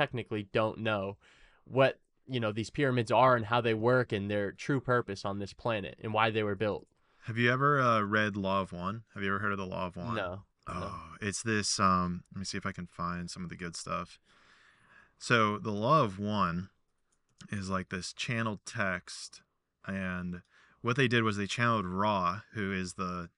[0.00, 1.18] technically don't know
[1.64, 5.38] what you know these pyramids are and how they work and their true purpose on
[5.38, 6.86] this planet and why they were built.
[7.24, 9.02] Have you ever uh, read Law of One?
[9.14, 10.14] Have you ever heard of the Law of One?
[10.14, 10.42] No.
[10.66, 10.92] Oh, no.
[11.26, 11.78] it's this.
[11.78, 14.18] Um, let me see if I can find some of the good stuff.
[15.18, 16.70] So the Law of One
[17.52, 19.42] is like this channeled text,
[19.86, 20.40] and
[20.80, 23.28] what they did was they channeled Ra, who is the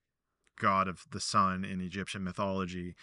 [0.61, 2.95] god of the sun in Egyptian mythology,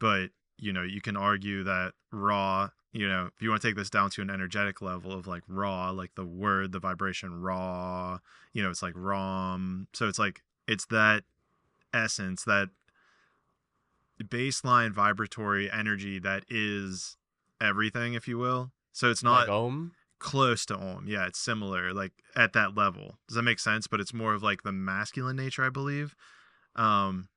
[0.00, 3.76] but you know you can argue that Ra, you know, if you want to take
[3.76, 8.18] this down to an energetic level of like raw, like the word, the vibration raw,
[8.52, 9.88] you know, it's like ROM.
[9.92, 11.24] so it's like it's that
[11.92, 12.68] essence that
[14.22, 17.16] baseline vibratory energy that is
[17.60, 18.70] everything, if you will.
[18.92, 19.92] So it's not like Om.
[20.20, 21.06] close to Om.
[21.08, 23.18] Yeah, it's similar, like at that level.
[23.26, 23.88] Does that make sense?
[23.88, 26.14] But it's more of like the masculine nature, I believe.
[26.76, 27.28] Um,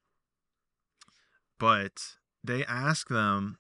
[1.60, 3.58] but they ask them,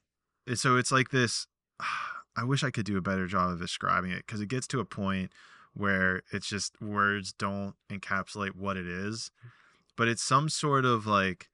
[0.54, 1.48] so it's like this.
[1.80, 4.80] I wish I could do a better job of describing it because it gets to
[4.80, 5.32] a point
[5.74, 9.32] where it's just words don't encapsulate what it is,
[9.96, 11.50] but it's some sort of like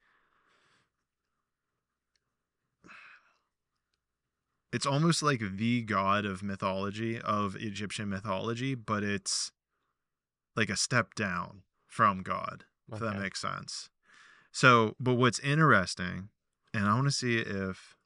[4.72, 9.52] it's almost like the god of mythology of Egyptian mythology, but it's
[10.56, 13.88] like a step down from God, if that makes sense.
[14.52, 16.28] So, but what's interesting,
[16.72, 17.96] and I want to see if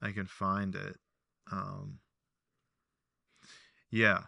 [0.00, 0.96] I can find it.
[1.50, 1.98] Um,
[3.90, 4.22] yeah.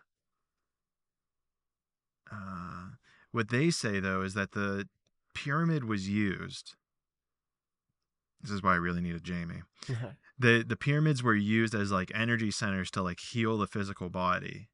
[2.31, 2.91] Uh,
[3.33, 4.89] what they say though is that the
[5.35, 6.75] pyramid was used.
[8.41, 9.63] This is why I really needed Jamie
[10.41, 14.69] the the pyramids were used as like energy centers to like heal the physical body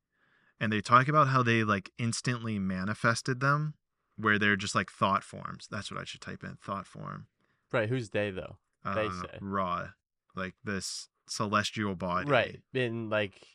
[0.61, 3.74] and they talk about how they like instantly manifested them
[4.17, 7.27] where they're just like thought forms that's what i should type in thought form
[7.72, 7.89] right.
[7.89, 8.56] Who's they though?
[8.84, 9.39] They uh, say.
[9.41, 9.89] Ra
[10.34, 12.60] like this celestial body Right.
[12.72, 13.46] Been like,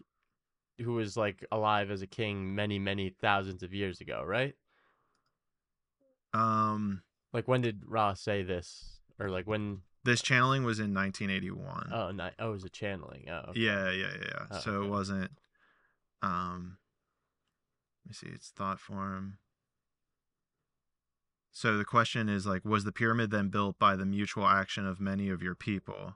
[0.79, 4.55] who was like alive as a king many, many thousands of years ago, right?
[6.33, 7.01] um
[7.33, 8.99] Like, when did Ra say this?
[9.19, 9.81] Or like when?
[10.03, 13.25] this channeling was in 1981 Oh, ni- oh, it was a channeling.
[13.29, 13.59] Oh, okay.
[13.59, 14.45] yeah yeah yeah.
[14.49, 14.85] Oh, so okay.
[14.87, 15.31] it wasn't
[16.21, 16.77] um
[18.05, 19.37] let me see it's thought form
[21.51, 24.99] so the question is like was the pyramid then built by the mutual action of
[24.99, 26.15] many of your people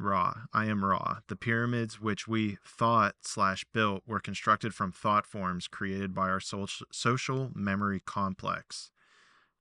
[0.00, 5.26] ra i am ra the pyramids which we thought slash built were constructed from thought
[5.26, 8.90] forms created by our social memory complex.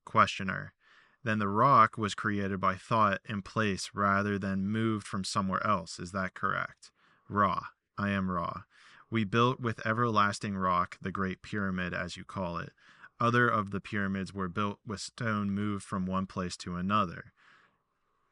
[0.05, 0.73] Questioner.
[1.23, 5.99] Then the rock was created by thought in place rather than moved from somewhere else.
[5.99, 6.91] Is that correct?
[7.27, 7.61] Ra,
[7.97, 8.61] I am Ra.
[9.11, 12.71] We built with everlasting rock the great pyramid, as you call it.
[13.19, 17.33] Other of the pyramids were built with stone moved from one place to another.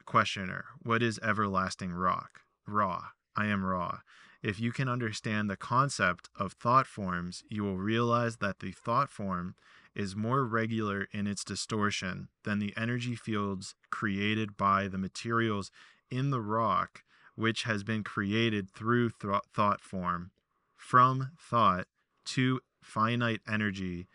[0.07, 2.44] Questioner, what is everlasting rock?
[2.66, 3.09] Ra.
[3.35, 4.00] I am Ra.
[4.41, 9.09] If you can understand the concept of thought forms, you will realize that the thought
[9.09, 9.56] form
[9.94, 15.72] is more regular in its distortion than the energy fields created by the materials
[16.09, 17.03] in the rock
[17.35, 20.31] which has been created through thro- thought form,
[20.78, 21.85] from thought
[22.24, 24.07] to finite energy,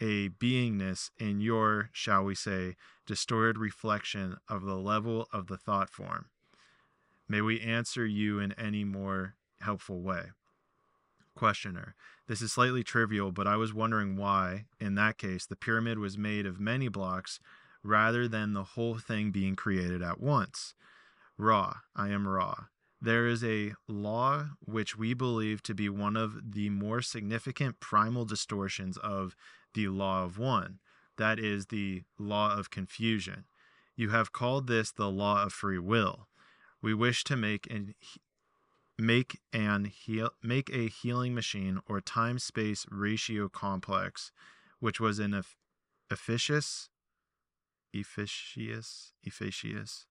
[0.00, 2.76] a beingness in your, shall we say,
[3.10, 6.26] distorted reflection of the level of the thought form.
[7.28, 10.26] May we answer you in any more helpful way.
[11.34, 11.96] Questioner.
[12.28, 16.16] This is slightly trivial, but I was wondering why, in that case, the pyramid was
[16.16, 17.40] made of many blocks
[17.82, 20.76] rather than the whole thing being created at once.
[21.36, 22.66] Ra, I am Ra.
[23.02, 28.24] There is a law which we believe to be one of the more significant primal
[28.24, 29.34] distortions of
[29.74, 30.78] the law of one.
[31.20, 33.44] That is the law of confusion.
[33.94, 36.28] You have called this the law of free will.
[36.80, 37.94] We wish to make an
[38.98, 44.32] make an heal, make a healing machine or time space ratio complex,
[44.78, 45.56] which was an eff-
[46.10, 46.88] efficacious,
[47.94, 50.06] efficacious, efficacious,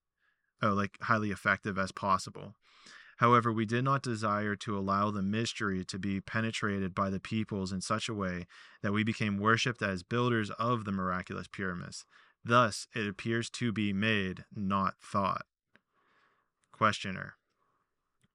[0.62, 2.54] oh, like highly effective as possible.
[3.20, 7.70] However, we did not desire to allow the mystery to be penetrated by the peoples
[7.70, 8.46] in such a way
[8.82, 12.06] that we became worshipped as builders of the miraculous pyramids.
[12.42, 15.44] Thus, it appears to be made, not thought.
[16.72, 17.34] Questioner.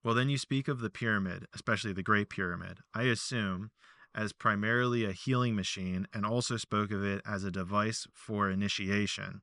[0.03, 3.71] Well, then you speak of the pyramid, especially the Great Pyramid, I assume,
[4.13, 9.41] as primarily a healing machine and also spoke of it as a device for initiation.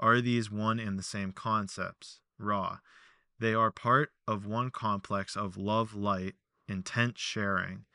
[0.00, 2.18] Are these one and the same concepts?
[2.40, 2.78] Ra.
[3.40, 6.34] They are part of one complex of love light,
[6.68, 7.86] intent sharing.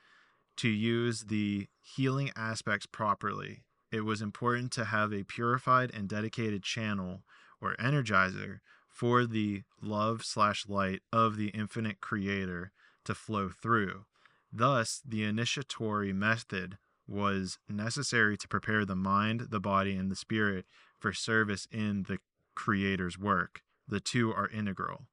[0.58, 6.64] To use the healing aspects properly, it was important to have a purified and dedicated
[6.64, 7.22] channel
[7.62, 12.72] or energizer for the love slash light of the infinite creator
[13.04, 14.06] to flow through.
[14.52, 20.66] Thus, the initiatory method was necessary to prepare the mind, the body, and the spirit
[20.98, 22.18] for service in the
[22.56, 23.62] Creator's work.
[23.88, 25.06] The two are integral.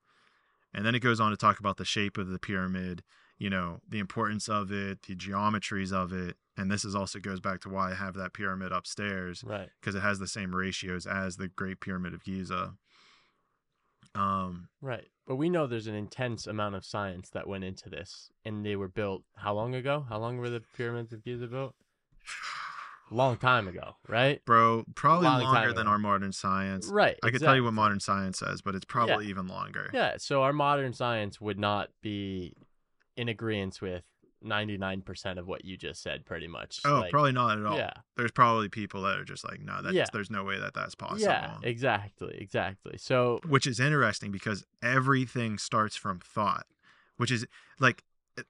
[0.75, 3.03] And then it goes on to talk about the shape of the pyramid,
[3.39, 6.37] you know, the importance of it, the geometries of it.
[6.57, 9.69] And this is also goes back to why I have that pyramid upstairs Right.
[9.81, 12.75] because it has the same ratios as the Great Pyramid of Giza.
[14.15, 15.09] Um, Right.
[15.27, 18.31] But we know there's an intense amount of science that went into this.
[18.45, 20.05] And they were built how long ago?
[20.09, 21.75] How long were the pyramids of Giza built?
[23.13, 24.45] Long time ago, right?
[24.45, 25.91] bro, probably Long longer than ago.
[25.91, 26.87] our modern science.
[26.89, 27.19] Right.
[27.23, 29.91] I could tell you what modern science says, but it's probably even longer.
[29.93, 32.55] Yeah, so our modern science would not be
[33.17, 34.03] in agreement with
[34.45, 36.81] 99% of what you just said pretty much.
[36.85, 37.77] Oh, Like, probably not at all.
[37.77, 37.93] Yeah.
[38.17, 40.07] There's probably people that are just like, no, that's Yeah.
[40.13, 41.21] there's no way that that's possible.
[41.31, 42.97] Yeah, exactly, exactly.
[42.99, 46.67] So, which is interesting because everything starts from thought,
[47.19, 47.47] which is
[47.79, 48.03] like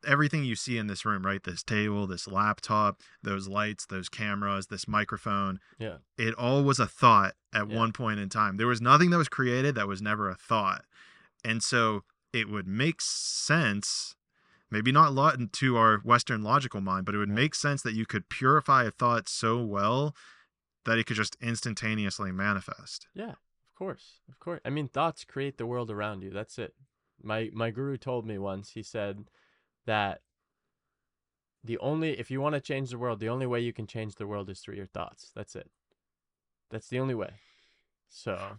[0.07, 1.43] everything you see in this room, right?
[1.43, 5.59] This table, this laptop, those lights, those cameras, this microphone.
[5.79, 5.99] Yeah.
[6.17, 7.77] It all was a thought at Yeah.
[7.77, 8.57] one point in time.
[8.59, 10.85] There was nothing that was created that was never a thought.
[11.45, 14.15] And so it would make sense,
[14.71, 17.35] maybe not lo- to our Western logical mind, but it would Yeah.
[17.35, 20.15] make sense that you could purify a thought so well
[20.85, 23.09] that it could just instantaneously manifest.
[23.15, 24.61] Yeah, of course, of course.
[24.65, 26.31] I mean, thoughts create the world around you.
[26.31, 26.75] That's it.
[27.23, 28.71] My my guru told me once.
[28.71, 29.29] He said
[29.87, 30.21] that
[31.65, 34.17] the only if you want to change the world, the only way you can change
[34.17, 35.31] the world is through your thoughts.
[35.35, 35.71] That's it.
[36.71, 37.31] That's the only way.
[38.09, 38.59] So,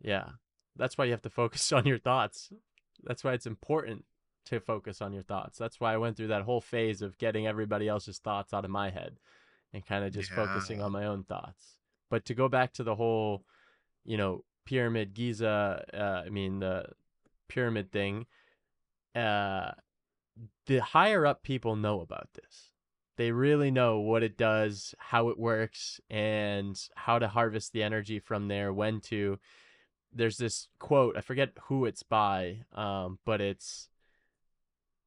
[0.00, 0.30] yeah.
[0.76, 2.52] That's why you have to focus on your thoughts.
[3.04, 4.04] That's why it's important
[4.46, 5.58] to focus on your thoughts.
[5.58, 8.70] That's why I went through that whole phase of getting everybody else's thoughts out of
[8.70, 9.18] my head
[9.72, 11.78] and kind of just focusing on my own thoughts.
[12.10, 13.44] But to go back to the whole,
[14.04, 16.86] you know, pyramid Giza, uh, I mean the
[17.48, 18.26] pyramid thing,
[19.14, 19.72] uh
[20.66, 22.70] the higher up people know about this.
[23.16, 28.18] They really know what it does, how it works, and how to harvest the energy
[28.18, 29.38] from there, when to.
[30.12, 33.88] There's this quote, I forget who it's by, um, but it's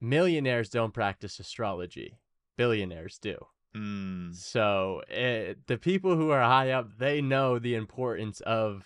[0.01, 2.19] millionaires don't practice astrology,
[2.57, 3.37] billionaires do.
[3.75, 4.33] Mm.
[4.35, 8.85] So eh, the people who are high up, they know the importance of,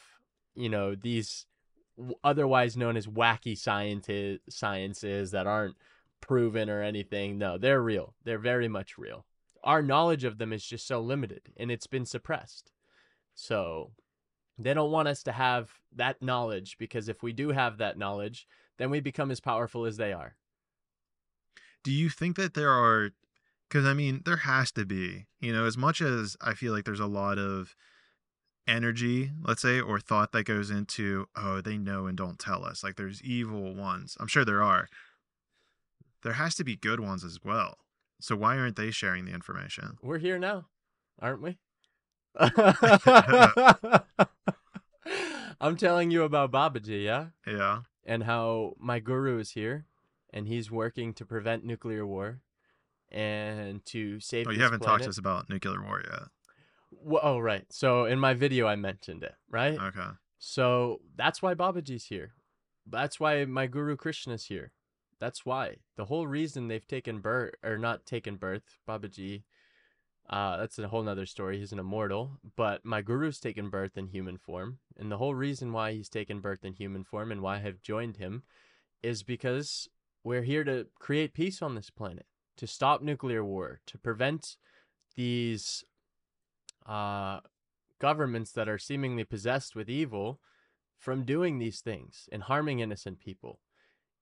[0.55, 1.45] you know, these
[2.23, 5.75] otherwise known as wacky scienti- sciences that aren't
[6.21, 7.37] proven or anything.
[7.37, 8.13] No, they're real.
[8.23, 9.25] They're very much real.
[9.63, 12.71] Our knowledge of them is just so limited and it's been suppressed.
[13.35, 13.91] So
[14.57, 18.47] they don't want us to have that knowledge because if we do have that knowledge,
[18.77, 20.35] then we become as powerful as they are.
[21.83, 23.11] do you think that there are
[23.69, 26.83] because i mean there has to be you know as much as i feel like
[26.85, 27.75] there's a lot of
[28.67, 32.83] energy let's say or thought that goes into oh they know and don't tell us
[32.83, 34.87] like there's evil ones i'm sure there are
[36.23, 37.77] there has to be good ones as well
[38.21, 40.67] so why aren't they sharing the information We're here now,
[41.21, 41.57] aren't we?
[45.61, 47.27] I'm telling you about Babaji, yeah?
[47.47, 49.85] yeah And how my guru is here
[50.31, 52.41] and he's working to prevent nuclear war
[53.11, 56.27] and to save oh you haven't talked to us about nuclear war yet
[56.91, 57.65] Wh- Oh, right.
[57.69, 59.79] So in my video, I mentioned it, right?
[59.79, 62.33] okay So that's why Babaji's here.
[62.85, 64.71] That's why my guru Krishna's here.
[65.19, 65.77] That's why.
[65.97, 69.43] The whole reason they've taken birth, or not taken birth, Babaji,
[70.29, 71.57] uh, that's a whole nother story.
[71.57, 72.39] He's an immortal.
[72.55, 74.79] But my guru's taken birth in human form.
[74.97, 78.17] And the whole reason why he's taken birth in human form and why I've joined
[78.17, 78.43] him
[79.01, 79.89] is because
[80.23, 84.57] we're here to create peace on this planet, to stop nuclear war, to prevent
[85.15, 85.83] these
[86.85, 87.39] uh,
[87.99, 90.39] governments that are seemingly possessed with evil
[90.97, 93.59] from doing these things and harming innocent people.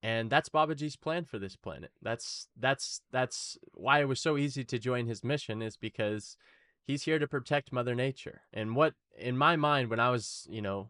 [0.03, 1.91] And that's Babaji's plan for this planet.
[2.01, 6.37] That's that's that's why it was so easy to join his mission is because
[6.85, 8.41] he's here to protect mother nature.
[8.53, 10.89] And what in my mind when I was, you know,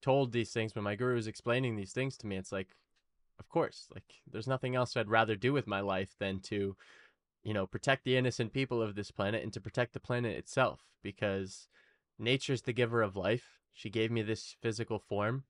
[0.00, 2.76] told these things when my guru was explaining these things to me, it's like
[3.38, 6.76] of course, like there's nothing else I'd rather do with my life than to
[7.42, 10.80] you know, protect the innocent people of this planet and to protect the planet itself
[11.02, 11.68] because
[12.18, 13.58] nature's the giver of life.
[13.72, 15.44] She gave me this physical form.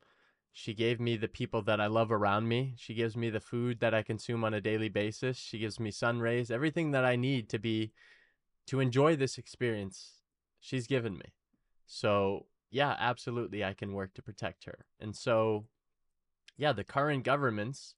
[0.52, 2.74] She gave me the people that I love around me.
[2.76, 5.38] She gives me the food that I consume on a daily basis.
[5.38, 7.92] She gives me sun rays, everything that I need to be
[8.66, 10.22] to enjoy this experience.
[10.58, 11.34] She's given me.
[11.86, 14.86] So, yeah, absolutely I can work to protect her.
[14.98, 15.66] And so,
[16.56, 17.94] yeah, the current governments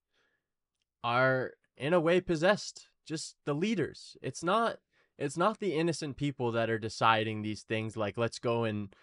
[1.02, 4.76] are in a way possessed just the leaders it's not
[5.18, 8.94] it's not the innocent people that are deciding these things like let's go and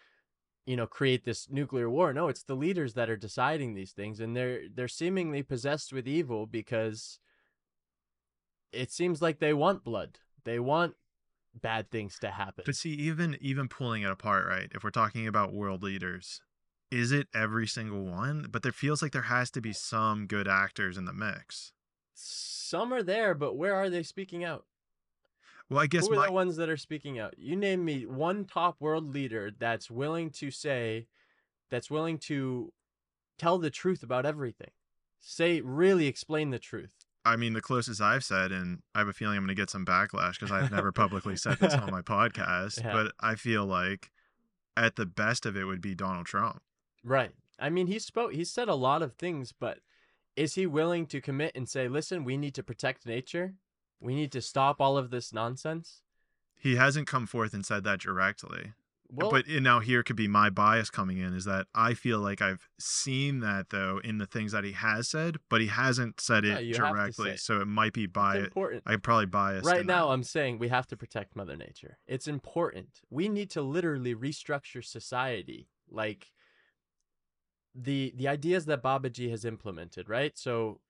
[0.69, 4.19] you know create this nuclear war no it's the leaders that are deciding these things
[4.19, 7.19] and they're they're seemingly possessed with evil because
[8.71, 10.19] it seems like they want blood.
[10.43, 10.95] They want
[11.59, 12.63] bad things to happen.
[12.65, 14.71] But see, even even pulling it apart, right?
[14.73, 16.41] If we're talking about world leaders,
[16.91, 18.47] is it every single one?
[18.49, 21.73] But there feels like there has to be some good actors in the mix.
[22.13, 24.65] Some are there, but where are they speaking out?
[25.69, 27.35] Well, I guess Who are my the ones that are speaking out?
[27.37, 31.07] You name me one top world leader that's willing to say,
[31.69, 32.73] that's willing to
[33.37, 34.71] tell the truth about everything.
[35.19, 37.05] Say, really explain the truth.
[37.25, 39.69] I mean, the closest I've said, and I have a feeling I'm going to get
[39.69, 42.93] some backlash because I've never publicly said this on my podcast, Yeah.
[42.93, 44.09] but I feel like
[44.77, 46.61] at the best of it would be Donald Trump.
[47.03, 47.31] Right.
[47.59, 49.79] I mean, he spoke, he said a lot of things, but
[50.35, 53.53] is he willing to commit and say, listen, we need to protect nature?
[53.99, 56.01] We need to stop all of this nonsense?
[56.57, 58.73] He hasn't come forth and said that directly.
[59.11, 62.43] Well, but now here could be my bias coming in is that I feel like
[62.43, 66.45] I've seen that though in the things that he has said, but he hasn't said
[66.45, 67.29] Yeah, it you have to directly.
[67.31, 67.39] it.
[67.39, 68.49] So it might be it's bias.
[68.85, 69.65] I'm probably biased.
[69.65, 70.13] Right now, that.
[70.13, 71.97] I'm saying we have to protect Mother Nature.
[72.05, 73.01] It's important.
[73.09, 75.69] We need to literally restructure society.
[75.89, 76.27] Like
[77.73, 80.37] the the ideas that Babaji has implemented, right?
[80.37, 80.81] So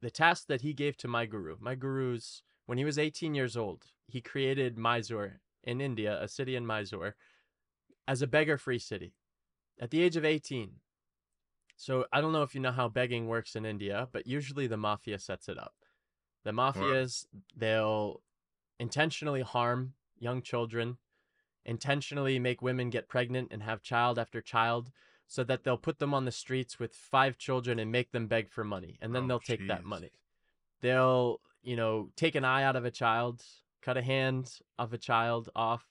[0.00, 3.56] the task that he gave to my guru, my guru's when he was 18 years
[3.56, 7.16] old, he created Mysore in India, a city in Mysore,
[8.06, 9.14] as a beggar-free city
[9.80, 10.72] at the age of 18.
[11.76, 14.76] So I don't know if you know how begging works in India, but usually the
[14.76, 15.76] mafia sets it up.
[16.44, 17.24] The mafias,
[17.56, 18.20] they'll
[18.78, 20.98] intentionally harm young children,
[21.64, 24.90] intentionally make women get pregnant and have child after child,
[25.26, 28.50] so that they'll put them on the streets with five children and make them beg
[28.50, 30.10] for money, and then Oh, they'll take that money.
[30.82, 33.42] They'll, you know, take an eye out of a child,
[33.82, 35.84] cut a hand of a child off,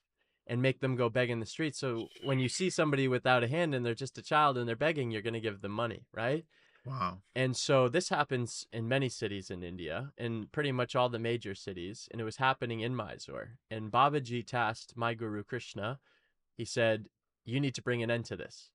[0.48, 1.78] and make them go beg in the streets.
[1.78, 4.74] So when you see somebody without a hand and they're just a child and they're
[4.74, 6.44] begging, you're going to give them money, right?
[6.84, 7.18] wow.
[7.36, 11.54] And so this happens in many cities in India, in pretty much all the major
[11.54, 13.58] cities, and it was happening in Mysore.
[13.70, 16.00] And Babaji tasked my guru Krishna.
[16.56, 17.06] He said,
[17.44, 18.70] "You need to bring an end to this."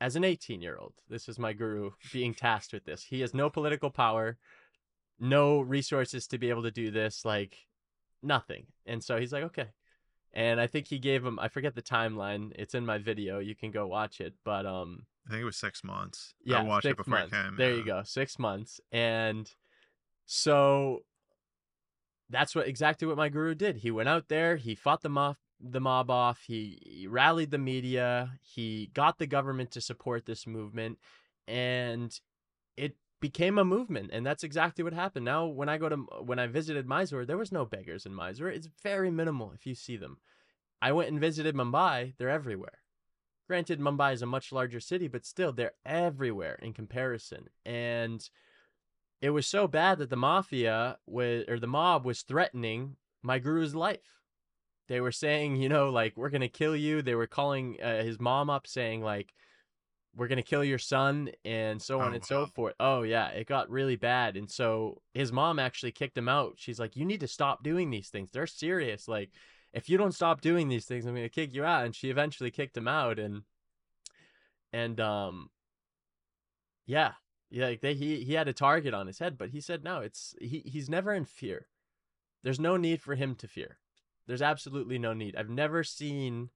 [0.00, 3.04] As an 18-year-old, this is my guru being tasked with this.
[3.04, 4.38] He has no political power,
[5.20, 7.56] no resources to be able to do this, like
[8.22, 8.66] nothing.
[8.86, 9.68] And so he's like, "Okay."
[10.32, 12.52] And I think he gave him I forget the timeline.
[12.54, 13.38] It's in my video.
[13.38, 16.34] You can go watch it, but um I think it was six months.
[16.44, 17.32] yeah, I watched it before months.
[17.32, 17.56] it came.
[17.56, 17.76] There yeah.
[17.76, 19.50] you go, six months, and
[20.24, 21.04] so
[22.30, 23.76] that's what exactly what my guru did.
[23.76, 27.58] He went out there, he fought the mob, the mob off, he, he rallied the
[27.58, 30.98] media, he got the government to support this movement,
[31.46, 32.18] and
[32.76, 34.10] it became a movement.
[34.12, 35.24] And that's exactly what happened.
[35.24, 38.48] Now, when I go to when I visited Mysore, there was no beggars in Mysore.
[38.48, 40.18] It's very minimal if you see them.
[40.80, 42.78] I went and visited Mumbai; they're everywhere.
[43.48, 47.48] Granted, Mumbai is a much larger city, but still, they're everywhere in comparison.
[47.64, 48.28] And
[49.20, 53.74] it was so bad that the mafia was, or the mob was threatening my guru's
[53.74, 54.20] life.
[54.86, 57.02] They were saying, you know, like, we're going to kill you.
[57.02, 59.34] They were calling uh, his mom up saying, like,
[60.18, 62.46] we're going to kill your son and so on Oh, and so wow.
[62.46, 62.74] forth.
[62.80, 64.36] Oh, yeah, it got really bad.
[64.36, 66.54] And so his mom actually kicked him out.
[66.56, 68.30] She's like, you need to stop doing these things.
[68.32, 69.06] They're serious.
[69.06, 69.30] Like,
[69.72, 71.84] if you don't stop doing these things, I'm going to kick you out.
[71.84, 73.18] And she eventually kicked him out.
[73.20, 73.42] And,
[74.72, 75.50] and, um,
[76.86, 77.12] yeah,
[77.50, 80.00] yeah, like they, he, he had a target on his head, but he said, no,
[80.00, 81.68] it's, he, he's never in fear.
[82.42, 83.78] There's no need for him to fear.
[84.26, 85.36] There's absolutely no need.
[85.36, 86.50] I've never seen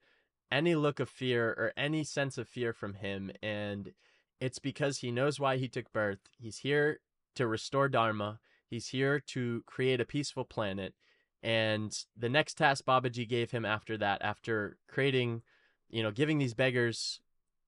[0.53, 3.33] any look of fear or any sense of fear from him.
[3.43, 3.93] And
[4.41, 6.19] it's because he knows why he took birth.
[6.39, 7.01] He's here
[7.35, 8.39] to restore Dharma.
[8.69, 10.95] He's here to create a peaceful planet.
[11.43, 15.43] And the next task Babaji gave him after that, after creating,
[15.89, 17.21] you know, giving these beggars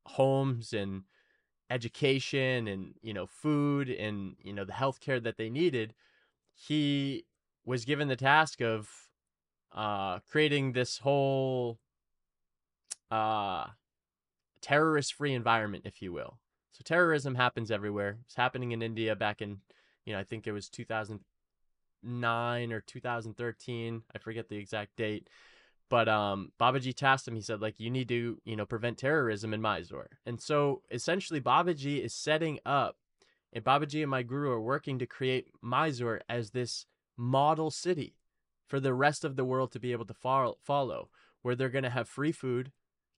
[0.07, 1.03] homes and
[1.71, 5.95] education and, you know, food and, you know, the health care that they needed,
[6.55, 7.25] he
[7.65, 8.89] was given the task of
[9.73, 11.79] uh, creating this whole
[13.15, 13.67] uh,
[14.61, 16.41] terrorist free environment, if you will.
[16.73, 18.19] So terrorism happens everywhere.
[18.25, 19.61] It's happening in India back in,
[20.05, 24.03] you know, I think it was 2009 or 2013.
[24.13, 25.31] I forget the exact date.
[25.89, 29.55] But um, Babaji tasked him, he said, like, you need to, you know, prevent terrorism
[29.55, 30.19] in Mysore.
[30.27, 32.97] And so essentially, Babaji is setting up,
[33.53, 38.17] and Babaji and my guru are working to create Mysore as this model city
[38.67, 41.11] for the rest of the world to be able to follow,
[41.43, 42.73] where they're going to have free food,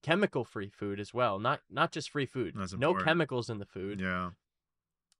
[0.06, 4.00] chemical free food as well, not not just free food, no chemicals in the food.
[4.00, 4.30] Yeah.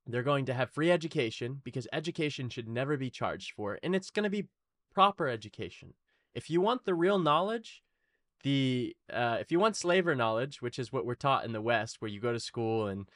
[0.09, 4.09] They're going to have free education because education should never be charged for, and it's
[4.09, 4.47] going to be
[4.93, 5.93] proper education.
[6.33, 7.83] If you want the real knowledge,
[8.43, 11.97] the uh, if you want slaver knowledge, which is what we're taught in the West,
[11.99, 13.09] where you go to school and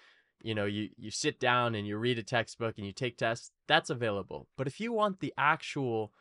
[0.43, 3.51] you know you you sit down and you read a textbook and you take tests,
[3.67, 4.49] that's available.
[4.57, 6.11] But if you want the actual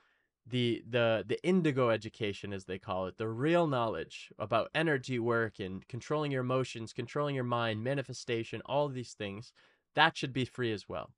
[0.51, 5.59] the the the indigo education as they call it the real knowledge about energy work
[5.59, 9.53] and controlling your emotions controlling your mind manifestation all these things
[9.95, 11.13] that should be free as well.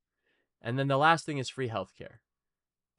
[0.61, 2.17] And then the last thing is free healthcare.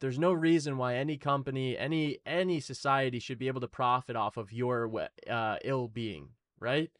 [0.00, 4.36] There's no reason why any company any any society should be able to profit off
[4.36, 6.90] of your uh, ill-being right?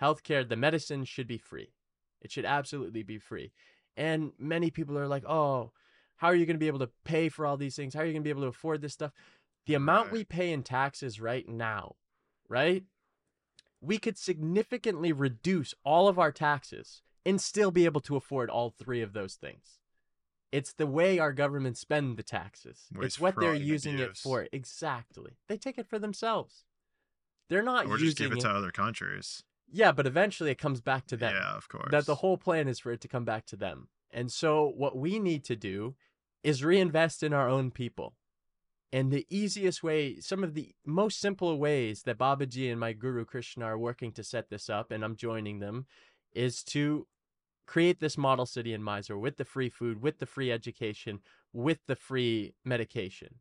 [0.00, 1.72] Healthcare the medicine should be free.
[2.20, 3.52] It should absolutely be free.
[3.96, 5.72] And many people are like oh
[6.18, 7.94] how are you going to be able to pay for all these things?
[7.94, 9.12] How are you going to be able to afford this stuff?
[9.66, 11.94] The amount we pay in taxes right now,
[12.48, 12.84] right?
[13.80, 18.70] We could significantly reduce all of our taxes and still be able to afford all
[18.70, 19.78] three of those things.
[20.50, 22.86] It's the way our government spend the taxes.
[22.92, 24.48] Waste, it's what they're using it for.
[24.52, 25.32] Exactly.
[25.46, 26.64] They take it for themselves.
[27.48, 29.44] They're not or using just give it to other countries.
[29.70, 31.90] Yeah, but eventually it comes back to them Yeah, of course.
[31.90, 33.88] that the whole plan is for it to come back to them.
[34.10, 35.94] And so what we need to do
[36.42, 38.14] is reinvest in our own people.
[38.92, 43.24] And the easiest way, some of the most simple ways that Babaji and my guru
[43.24, 45.86] Krishna are working to set this up, and I'm joining them,
[46.32, 47.06] is to
[47.66, 51.20] create this model city in Mysore with the free food, with the free education,
[51.52, 53.34] with the free medication.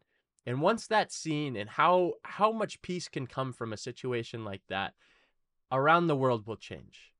[0.46, 4.63] And once that's seen and how how much peace can come from a situation like
[4.70, 4.94] that,
[5.72, 7.13] around the world will change.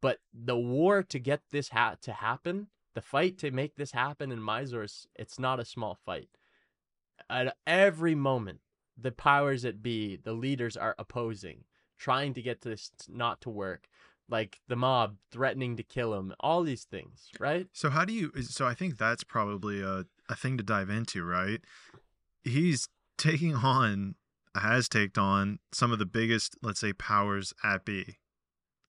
[0.00, 4.32] But the war to get this ha- to happen, the fight to make this happen
[4.32, 4.86] in Mysore,
[5.16, 6.30] it's not a small fight.
[7.28, 8.60] At every moment,
[8.96, 11.64] the powers that be, the leaders are opposing,
[11.98, 13.86] trying to get this not to work,
[14.30, 17.68] like the mob threatening to kill him, all these things, right?
[17.74, 18.32] So how do you?
[18.40, 21.60] So I think that's probably a a thing to dive into, right?
[22.44, 22.88] He's
[23.18, 24.14] taking on,
[24.54, 28.16] has taken on some of the biggest, let's say, powers at be,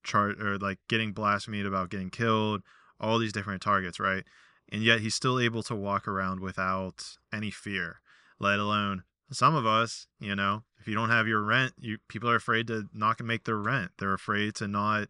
[0.02, 2.62] chart or like getting blasphemed about getting killed,
[3.00, 4.24] all these different targets, right?
[4.70, 8.00] And yet he's still able to walk around without any fear,
[8.38, 12.30] let alone some of us, you know, if you don't have your rent, you people
[12.30, 13.92] are afraid to not make their rent.
[13.98, 15.08] They're afraid to not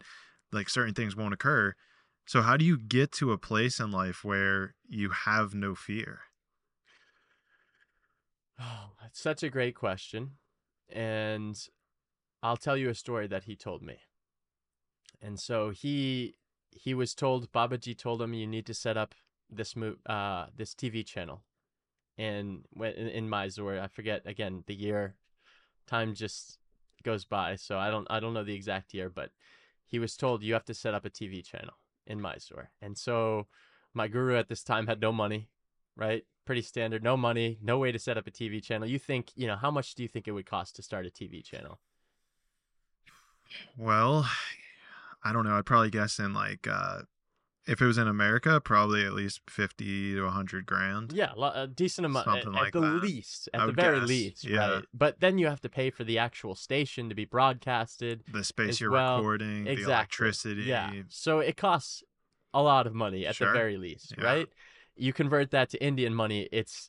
[0.52, 1.74] like certain things won't occur.
[2.26, 6.20] So how do you get to a place in life where you have no fear?
[8.60, 10.32] Oh, that's such a great question.
[10.90, 11.56] And
[12.42, 13.98] I'll tell you a story that he told me.
[15.22, 16.36] And so he
[16.78, 19.14] he was told Babaji told him you need to set up
[19.50, 21.42] this mo- uh this TV channel.
[22.16, 25.14] And when in, in Mysore, I forget again the year.
[25.86, 26.58] Time just
[27.02, 29.30] goes by, so I don't I don't know the exact year, but
[29.86, 31.74] he was told you have to set up a TV channel
[32.06, 32.70] in Mysore.
[32.82, 33.46] And so
[33.94, 35.48] my guru at this time had no money,
[35.96, 36.24] right?
[36.44, 38.88] Pretty standard, no money, no way to set up a TV channel.
[38.88, 41.10] You think, you know, how much do you think it would cost to start a
[41.10, 41.80] TV channel?
[43.76, 44.28] Well,
[45.22, 45.56] I don't know.
[45.56, 47.00] I'd probably guess in like uh
[47.66, 51.12] if it was in America, probably at least 50 to 100 grand.
[51.12, 53.02] Yeah, a decent amount at, Something at like the that.
[53.02, 54.70] least, I at the very guess, least, yeah.
[54.74, 54.84] right?
[54.94, 58.24] But then you have to pay for the actual station to be broadcasted.
[58.32, 60.62] The space you're well, recording, the electricity.
[60.62, 60.90] Yeah.
[61.10, 62.02] So it costs
[62.54, 63.48] a lot of money at Sure.
[63.48, 64.24] the very least, Yeah.
[64.24, 64.48] right?
[64.96, 66.88] You convert that to Indian money, it's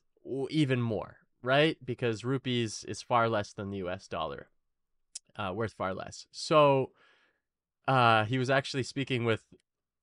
[0.49, 1.77] even more, right?
[1.83, 4.47] Because rupees is far less than the US dollar,
[5.35, 6.25] uh, worth far less.
[6.31, 6.93] So
[7.87, 9.43] uh, he was actually speaking with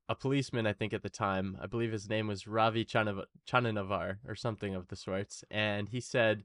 [0.09, 1.57] a policeman, I think, at the time.
[1.61, 5.45] I believe his name was Ravi Chananavar or something of the sorts.
[5.51, 6.45] And he said,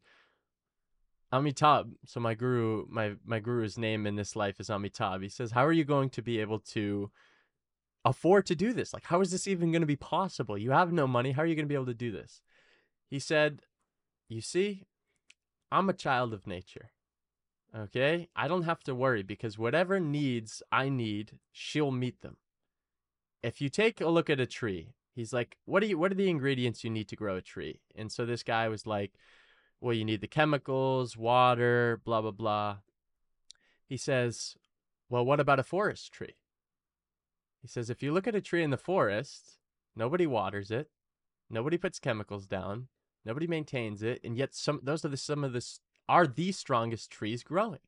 [1.31, 5.23] Amitabh, so my guru, my, my guru's name in this life is Amitabh.
[5.23, 7.11] He says, How are you going to be able to
[8.03, 8.93] afford to do this?
[8.93, 10.57] Like, how is this even going to be possible?
[10.57, 11.31] You have no money.
[11.31, 12.41] How are you going to be able to do this?
[13.09, 13.61] He said,
[14.27, 14.87] You see,
[15.71, 16.89] I'm a child of nature.
[17.75, 18.29] Okay?
[18.35, 22.37] I don't have to worry because whatever needs I need, she'll meet them.
[23.43, 26.15] If you take a look at a tree, he's like, What do you what are
[26.15, 27.81] the ingredients you need to grow a tree?
[27.95, 29.13] And so this guy was like,
[29.79, 32.77] Well, you need the chemicals, water, blah blah blah.
[33.87, 34.55] He says,
[35.09, 36.35] Well, what about a forest tree?
[37.61, 39.57] He says, if you look at a tree in the forest,
[39.95, 40.89] nobody waters it,
[41.49, 42.87] nobody puts chemicals down,
[43.23, 45.61] nobody maintains it, and yet some those are the some of the
[46.11, 47.79] are the strongest trees growing.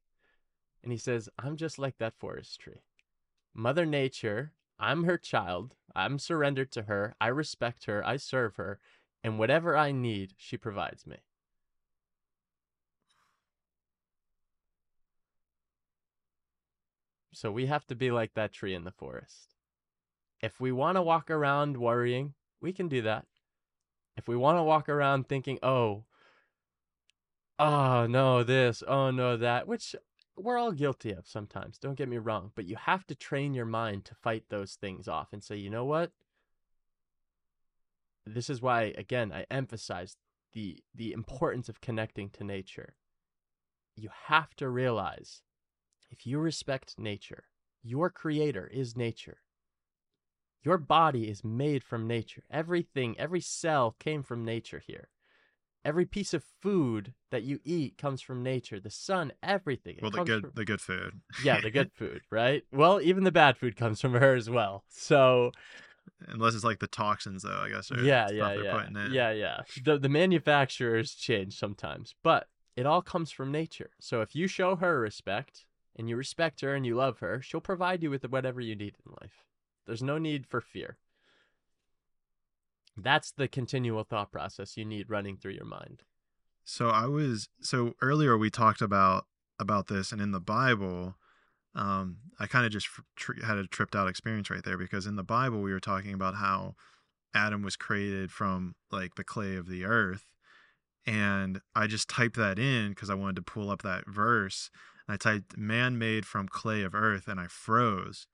[0.82, 2.80] And he says, I'm just like that forest tree.
[3.54, 5.76] Mother Nature, I'm her child.
[5.94, 7.16] I'm surrendered to her.
[7.20, 8.02] I respect her.
[8.08, 8.80] I serve her.
[9.26, 11.18] And whatever I need, she provides me.
[17.34, 19.54] So we have to be like that tree in the forest.
[20.42, 23.26] If we want to walk around worrying, we can do that.
[24.16, 26.06] If we want to walk around thinking, oh,
[27.60, 29.96] oh no, this, oh no, that, which
[30.36, 33.66] we're all guilty of sometimes, don't get me wrong, but you have to train your
[33.66, 36.12] mind to fight those things off and say, you know what?
[38.26, 40.16] This is why, again, I emphasize
[40.54, 42.96] the the importance of connecting to nature,
[43.96, 45.42] you have to realize
[46.10, 47.46] if you respect nature,
[47.82, 49.38] your creator is nature.
[50.64, 52.44] Your body is made from nature.
[52.50, 55.10] Everything, every cell came from nature here.
[55.86, 58.80] Every piece of food that you eat comes from nature.
[58.80, 59.98] The sun, everything.
[59.98, 61.22] it Well, the good from- the good food.
[61.44, 62.64] yeah, the good food, right?
[62.72, 64.86] Well, even the bad food comes from her as well.
[64.90, 65.52] So
[66.28, 67.60] Unless it's like the toxins, though.
[67.62, 67.92] I guess.
[67.92, 69.58] Yeah, yeah, yeah, yeah, yeah.
[69.84, 73.92] The the manufacturers change sometimes, but it all comes from nature.
[74.00, 75.66] So if you show her respect
[75.98, 78.96] and you respect her and you love her, she'll provide you with whatever you need
[79.06, 79.44] in life.
[79.86, 80.98] There's no need for fear.
[82.96, 86.04] That's the continual thought process you need running through your mind.
[86.64, 89.26] So I was so earlier we talked about
[89.60, 91.16] about this, and in the Bible,
[91.76, 92.88] um, I kind of just
[93.44, 96.36] had a tripped out experience right there because in the Bible we were talking about
[96.36, 96.76] how
[97.34, 100.26] Adam was created from like the clay of the earth,
[101.06, 104.70] and I just typed that in because I wanted to pull up that verse.
[105.08, 108.28] And I typed "man made from clay of earth," and I froze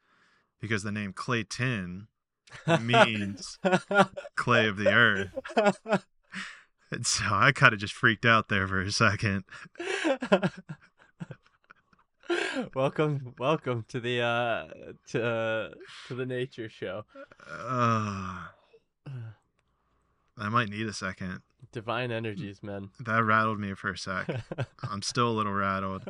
[0.59, 2.09] because the name Clayton
[2.81, 3.59] means
[4.35, 6.03] clay of the earth.
[6.91, 9.43] And so I kind of just freaked out there for a second.
[12.73, 14.65] welcome, welcome to the uh
[15.09, 15.71] to
[16.07, 17.05] to the nature show.
[17.47, 18.47] Uh,
[20.37, 21.41] I might need a second.
[21.71, 22.89] Divine energies, man.
[23.01, 24.27] That rattled me for a sec.
[24.89, 26.03] I'm still a little rattled.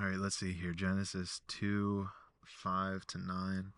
[0.00, 0.72] All right, let's see here.
[0.72, 2.08] Genesis 2
[2.46, 3.72] 5 to 9.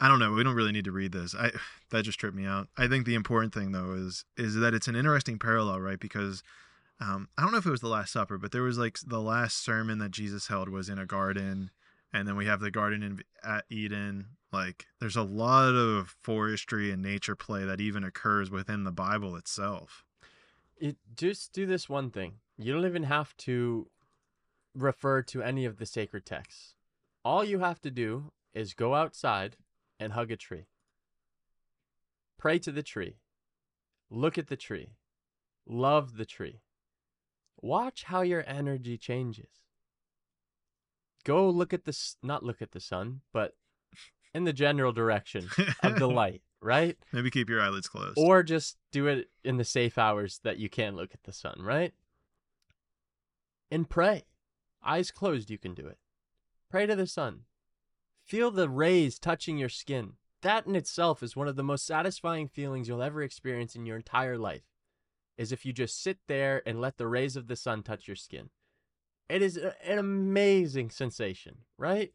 [0.00, 0.32] I don't know.
[0.32, 1.34] We don't really need to read this.
[1.34, 1.50] I
[1.90, 2.68] that just tripped me out.
[2.76, 5.98] I think the important thing though is is that it's an interesting parallel, right?
[5.98, 6.42] Because
[7.00, 9.20] um, I don't know if it was the Last Supper, but there was like the
[9.20, 11.70] last sermon that Jesus held was in a garden,
[12.12, 14.26] and then we have the garden in at Eden.
[14.52, 19.36] Like, there's a lot of forestry and nature play that even occurs within the Bible
[19.36, 20.04] itself.
[20.78, 22.34] It just do this one thing.
[22.56, 23.88] You don't even have to
[24.74, 26.74] refer to any of the sacred texts.
[27.24, 29.56] All you have to do is go outside
[29.98, 30.66] and hug a tree.
[32.38, 33.16] Pray to the tree.
[34.10, 34.90] Look at the tree.
[35.66, 36.60] Love the tree.
[37.60, 39.50] Watch how your energy changes.
[41.24, 43.54] Go look at the not look at the sun, but
[44.32, 45.48] in the general direction
[45.82, 46.96] of the light, right?
[47.12, 48.16] Maybe keep your eyelids closed.
[48.16, 51.58] Or just do it in the safe hours that you can look at the sun,
[51.60, 51.92] right?
[53.70, 54.22] And pray.
[54.88, 55.98] Eyes closed, you can do it.
[56.70, 57.40] Pray to the sun.
[58.24, 60.14] Feel the rays touching your skin.
[60.40, 63.96] That in itself is one of the most satisfying feelings you'll ever experience in your
[63.96, 64.64] entire life.
[65.36, 68.16] Is if you just sit there and let the rays of the sun touch your
[68.16, 68.48] skin.
[69.28, 72.14] It is an amazing sensation, right?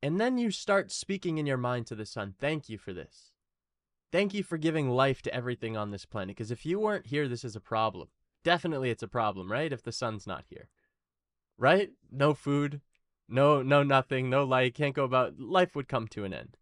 [0.00, 3.32] And then you start speaking in your mind to the sun, thank you for this.
[4.12, 6.36] Thank you for giving life to everything on this planet.
[6.36, 8.08] Because if you weren't here, this is a problem.
[8.44, 9.72] Definitely it's a problem, right?
[9.72, 10.68] If the sun's not here.
[11.58, 11.90] Right?
[12.10, 12.80] No food,
[13.28, 16.56] no no nothing, no light, can't go about life would come to an end.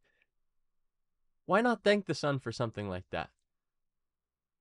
[1.45, 3.31] Why not thank the sun for something like that?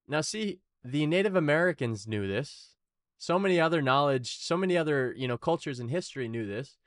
[0.07, 2.75] Now see, the Native Americans knew this.
[3.17, 6.77] So many other knowledge, so many other, you know, cultures in history knew this.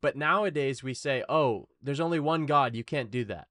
[0.00, 3.48] But nowadays we say, "Oh, there's only one God, you can't do that."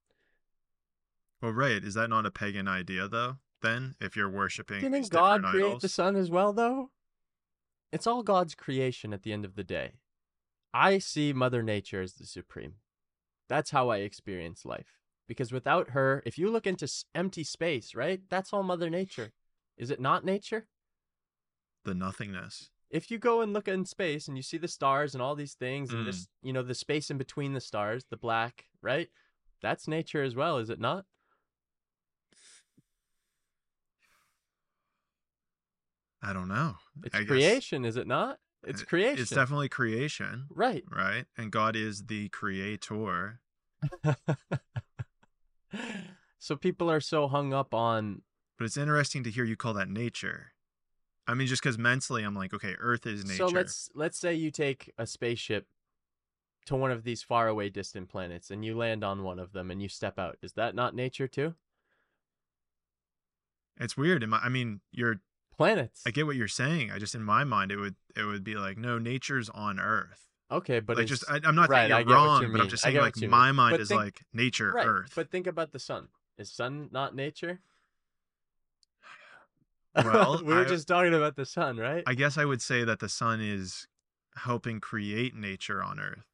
[1.44, 1.84] well, right.
[1.84, 3.36] Is that not a pagan idea, though?
[3.60, 5.82] Then, if you're worshiping Didn't God create idols?
[5.82, 6.90] the sun as well, though?
[7.94, 9.92] It's all God's creation at the end of the day.
[10.74, 12.74] I see Mother Nature as the supreme.
[13.48, 14.98] That's how I experience life.
[15.28, 18.20] Because without her, if you look into empty space, right?
[18.28, 19.30] That's all Mother Nature.
[19.78, 20.66] Is it not nature?
[21.84, 22.70] the nothingness.
[22.90, 25.54] If you go and look in space and you see the stars and all these
[25.54, 26.06] things and Mm.
[26.06, 29.08] this, you know, the space in between the stars, the black, right?
[29.60, 31.04] That's nature as well, is it not?
[36.24, 36.76] I don't know.
[37.04, 38.38] It's I guess creation, is it not?
[38.66, 39.20] It's it- creation.
[39.22, 40.84] It's definitely creation, right.
[40.90, 41.26] right?
[41.36, 43.40] And God is the creator.
[46.38, 48.22] so people are so hung up on
[48.58, 50.52] But it's interesting to hear you call that nature.
[51.26, 53.36] I mean, just because mentally I'm like, okay, Earth is nature.
[53.36, 55.66] so let's let's say you take a spaceship
[56.66, 59.82] to one of these faraway distant planets and you land on one of them and
[59.82, 61.54] you step out is that not nature too
[63.78, 64.24] It's weird.
[64.32, 65.20] I mean, you're.
[65.56, 66.90] Planets I get what you're saying.
[66.90, 70.28] I just in my mind it would it would be like, no, nature's on Earth.
[70.50, 72.82] okay but like it's, just I, I'm not right, you're wrong, you but I'm just
[72.82, 75.12] saying like my mind But is think- like nature, right Earth.
[75.14, 77.60] but think about the sun is sun not nature
[79.96, 82.84] Well, we were I- just talking about the sun right I guess I would say
[82.84, 83.86] that the sun is
[84.36, 86.24] helping create nature on Earth.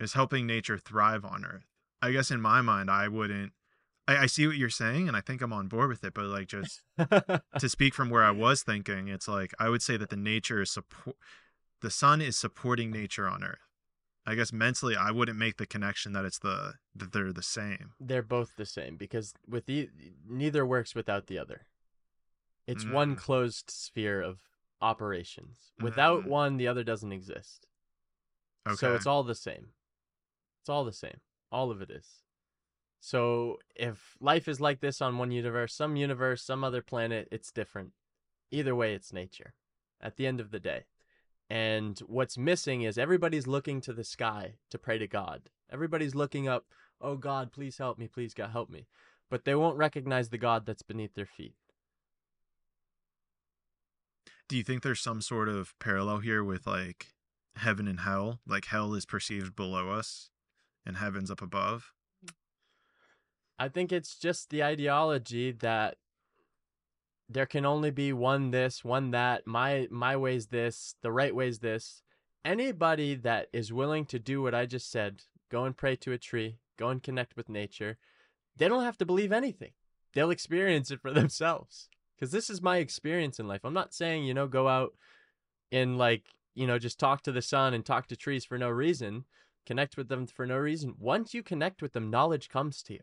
[0.00, 1.64] is helping nature thrive on Earth.
[2.00, 3.52] I guess in my mind, I wouldn't.
[4.08, 6.14] I, I see what you're saying, and I think I'm on board with it.
[6.14, 9.96] But like, just to speak from where I was thinking, it's like I would say
[9.96, 11.16] that the nature is support.
[11.80, 13.58] The sun is supporting nature on Earth.
[14.26, 17.92] I guess mentally, I wouldn't make the connection that it's the that they're the same.
[18.00, 19.88] They're both the same because with the
[20.26, 21.66] neither works without the other.
[22.66, 23.18] It's one Mm.
[23.18, 24.40] closed sphere of
[24.82, 25.72] operations.
[25.80, 26.28] Without Mm.
[26.28, 27.66] one, the other doesn't exist.
[28.66, 28.76] Okay.
[28.76, 29.68] So it's all the same.
[30.60, 31.20] It's all the same.
[31.50, 32.22] All of it is.
[33.00, 37.52] So if life is like this on one universe, some universe, some other planet, it's
[37.52, 37.92] different.
[38.50, 39.54] Either way, it's nature
[40.00, 40.84] at the end of the day.
[41.50, 45.50] And what's missing is everybody's looking to the sky to pray to God.
[45.72, 46.66] Everybody's looking up,
[47.00, 48.86] oh God, please help me, please God, help me.
[49.30, 51.54] But they won't recognize the God that's beneath their feet.
[54.48, 57.08] Do you think there's some sort of parallel here with like
[57.56, 58.40] heaven and hell?
[58.46, 60.30] Like hell is perceived below us
[60.86, 61.92] and heaven's up above?
[63.58, 65.96] I think it's just the ideology that
[67.28, 69.46] there can only be one this, one that.
[69.46, 72.02] My my way's this, the right way's this.
[72.44, 76.18] Anybody that is willing to do what I just said, go and pray to a
[76.18, 77.98] tree, go and connect with nature,
[78.56, 79.72] they don't have to believe anything.
[80.14, 81.88] They'll experience it for themselves.
[82.18, 83.64] Cuz this is my experience in life.
[83.64, 84.94] I'm not saying, you know, go out
[85.72, 88.70] and like, you know, just talk to the sun and talk to trees for no
[88.70, 89.24] reason,
[89.66, 90.94] connect with them for no reason.
[90.98, 93.00] Once you connect with them, knowledge comes to you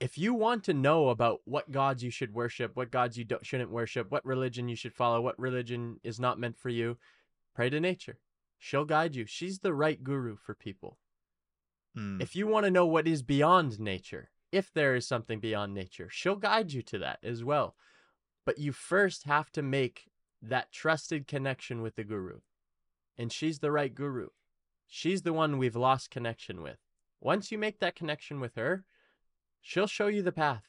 [0.00, 3.44] if you want to know about what gods you should worship, what gods you don't,
[3.44, 6.98] shouldn't worship, what religion you should follow, what religion is not meant for you,
[7.54, 8.18] pray to nature.
[8.58, 9.26] She'll guide you.
[9.26, 10.98] She's the right guru for people.
[11.94, 12.20] Hmm.
[12.20, 16.08] If you want to know what is beyond nature, if there is something beyond nature,
[16.10, 17.74] she'll guide you to that as well.
[18.44, 20.08] But you first have to make
[20.40, 22.38] that trusted connection with the guru.
[23.16, 24.28] And she's the right guru.
[24.86, 26.78] She's the one we've lost connection with.
[27.20, 28.84] Once you make that connection with her,
[29.60, 30.64] she'll show you the path.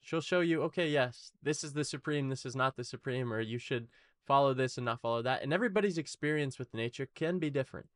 [0.00, 3.40] She'll show you, okay, yes, this is the supreme, this is not the supreme, or
[3.40, 3.88] you should
[4.26, 5.42] follow this and not follow that.
[5.42, 7.88] And everybody's experience with nature can be different.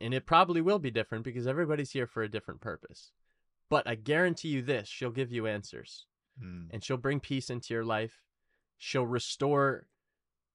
[0.00, 3.12] And it probably will be different because everybody's here for a different purpose.
[3.68, 6.06] But I guarantee you this she'll give you answers
[6.38, 6.64] Hmm.
[6.70, 8.22] and she'll bring peace into your life.
[8.76, 9.86] She'll restore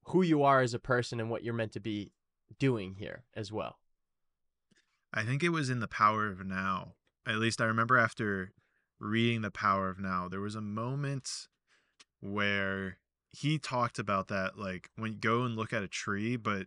[0.06, 2.12] who you are as a person and what you're meant to be
[2.58, 3.80] doing here as well.
[5.14, 6.96] I think it was in The Power of Now.
[7.30, 8.52] At least I remember after
[9.00, 11.30] reading The Power of Now, there was a moment
[12.22, 12.98] where
[13.32, 16.66] he talked about that like when you go and look at a tree, but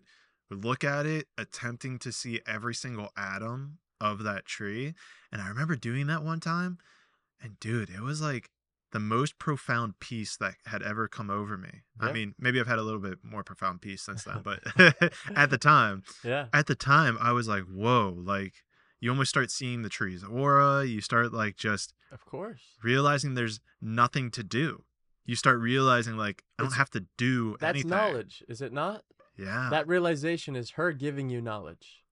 [0.50, 4.94] look at it attempting to see every single atom of that tree.
[5.32, 6.78] And I remember doing that one time,
[7.42, 8.50] and dude, it was like
[8.92, 11.82] the most profound peace that had ever come over me.
[11.98, 14.60] I mean, maybe I've had a little bit more profound peace since then, but
[15.34, 16.46] at the time, Yeah.
[16.52, 18.52] at the time I was like, whoa, like
[19.02, 20.84] you almost start seeing the tree's aura.
[20.84, 22.62] You start like just Of course.
[22.84, 24.84] realizing there's nothing to do.
[25.26, 27.90] You start realizing like I don't have to do That's anything.
[27.90, 29.02] knowledge, is it not?
[29.36, 29.68] Yeah.
[29.70, 32.04] That realization is her giving you knowledge.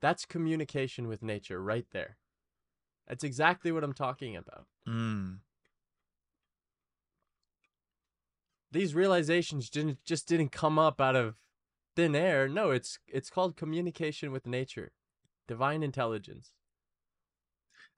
[0.00, 2.16] That's communication with nature right there.
[3.06, 4.66] That's exactly what I'm talking about.
[4.88, 5.38] mm.
[8.72, 11.36] These realizations didn't just didn't come up out of
[11.94, 12.48] thin air.
[12.48, 14.90] No, it's it's called communication with nature.
[15.48, 16.52] Divine intelligence.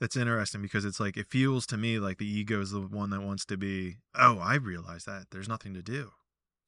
[0.01, 3.11] That's interesting because it's like it feels to me like the ego is the one
[3.11, 3.97] that wants to be.
[4.15, 6.11] Oh, I realize that there's nothing to do.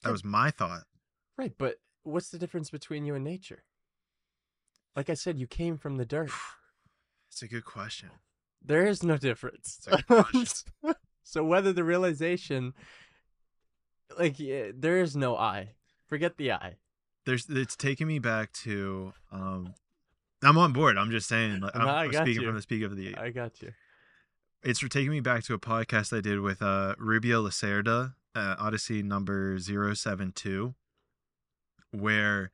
[0.03, 0.85] That was my thought.
[1.37, 3.63] Right, but what's the difference between you and nature?
[4.97, 6.31] Like I said, you came from the dirt.
[7.31, 8.11] It's a good question.
[8.61, 9.79] There is no difference.
[9.79, 10.73] It's a good question.
[11.23, 12.75] so whether the realization,
[14.19, 15.71] like, yeah, there is no I.
[16.09, 16.77] Forget the I.
[17.25, 19.75] There's it's taking me back to um
[20.43, 20.97] I'm on board.
[20.97, 22.49] I'm just saying like, I'm, No, I'm speaking you.
[22.49, 23.73] from the speak of the I got you.
[24.63, 28.55] it's for taking me back to a podcast I did with uh, Rubio Lacerda, uh,
[28.59, 30.75] Odyssey number 072,
[31.93, 32.51] where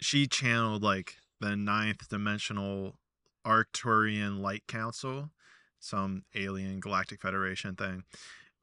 [0.00, 2.96] she channeled like the ninth dimensional
[3.46, 5.30] Arcturian Light Council,
[5.78, 8.04] some alien galactic federation thing.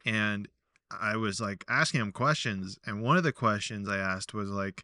[0.05, 0.47] And
[0.89, 2.79] I was like asking him questions.
[2.85, 4.83] And one of the questions I asked was like,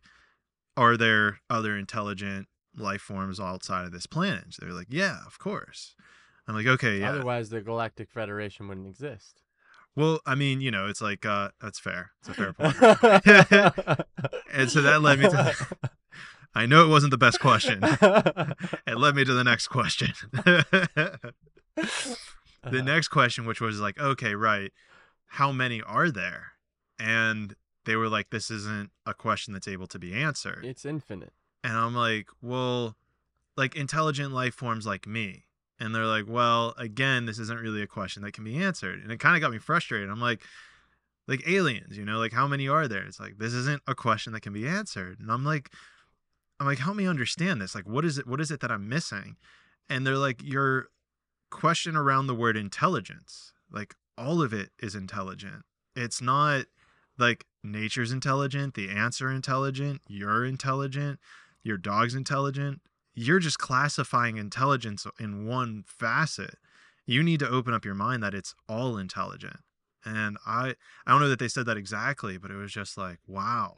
[0.76, 4.56] are there other intelligent life forms outside of this planet?
[4.60, 5.96] They're like, yeah, of course.
[6.48, 7.10] I'm like, okay, yeah.
[7.12, 9.42] Otherwise, the Galactic Federation wouldn't exist.
[9.96, 12.12] Well, I mean, you know, it's like uh that's fair.
[12.22, 12.76] It's a fair point.
[14.54, 15.68] and so that led me to
[16.56, 17.80] I know it wasn't the best question.
[17.84, 20.14] It led me to the next question.
[20.34, 21.32] the
[22.64, 24.72] Uh, next question which was like, okay, right,
[25.28, 26.54] how many are there?
[27.00, 30.64] And they were like this isn't a question that's able to be answered.
[30.66, 31.34] It's infinite.
[31.64, 32.96] And I'm like, well,
[33.56, 35.46] like intelligent life forms like me.
[35.80, 39.02] And they're like, well, again, this isn't really a question that can be answered.
[39.02, 40.10] And it kind of got me frustrated.
[40.10, 40.42] I'm like,
[41.28, 43.04] like aliens, you know, like how many are there?
[43.04, 45.20] It's like this isn't a question that can be answered.
[45.20, 45.72] And I'm like,
[46.60, 47.76] I'm like, help me understand this.
[47.76, 48.26] Like, what is it?
[48.26, 49.36] What is it that I'm missing?
[49.90, 50.88] And they're like, your
[51.50, 55.64] question around the word intelligence, like all of it is intelligent.
[55.96, 56.66] It's not
[57.18, 61.20] like nature's intelligent, the are intelligent, you're intelligent,
[61.68, 62.82] your dog's intelligent.
[63.14, 66.56] You're just classifying intelligence in one facet.
[67.06, 69.58] You need to open up your mind that it's all intelligent.
[70.06, 70.76] And I
[71.06, 73.78] I don't know that they said that exactly, but it was just like, wow.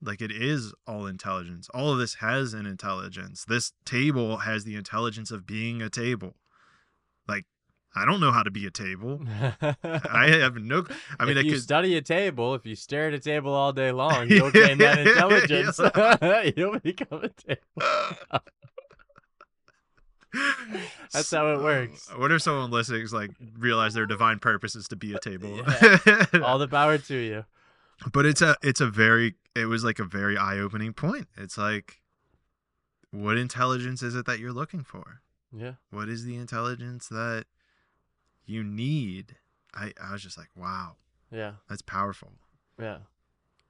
[0.00, 1.68] Like it is all intelligence.
[1.72, 3.44] All of this has an intelligence.
[3.46, 6.36] This table has the intelligence of being a table.
[7.28, 7.46] Like
[7.94, 9.20] I don't know how to be a table.
[9.84, 10.86] I have no.
[11.20, 11.62] I mean, if I you could.
[11.62, 15.06] study a table, if you stare at a table all day long, you'll gain that
[15.06, 15.78] intelligence.
[16.56, 18.42] you'll become a table.
[21.12, 22.08] That's how it works.
[22.16, 25.60] What if someone listens like realize their divine purpose is to be a table?
[26.42, 27.44] All the power to you.
[28.12, 31.28] but it's a it's a very it was like a very eye opening point.
[31.36, 32.00] It's like,
[33.10, 35.20] what intelligence is it that you're looking for?
[35.54, 35.72] Yeah.
[35.90, 37.44] What is the intelligence that
[38.46, 39.36] you need?
[39.74, 40.96] I I was just like, wow,
[41.30, 41.52] Yeah.
[41.68, 42.32] that's powerful.
[42.78, 42.98] Yeah.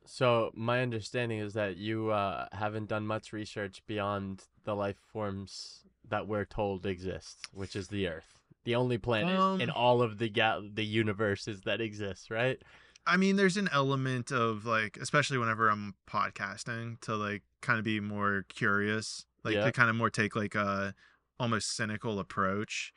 [0.05, 5.85] So my understanding is that you uh, haven't done much research beyond the life forms
[6.09, 10.19] that we're told exist, which is the Earth, the only planet Um, in all of
[10.19, 12.61] the ga- the universes that exists, right?
[13.07, 17.85] I mean, there's an element of like, especially whenever I'm podcasting, to like kind of
[17.85, 19.65] be more curious, like Yeah.
[19.67, 20.95] to kind of more take like a
[21.39, 22.93] almost cynical approach.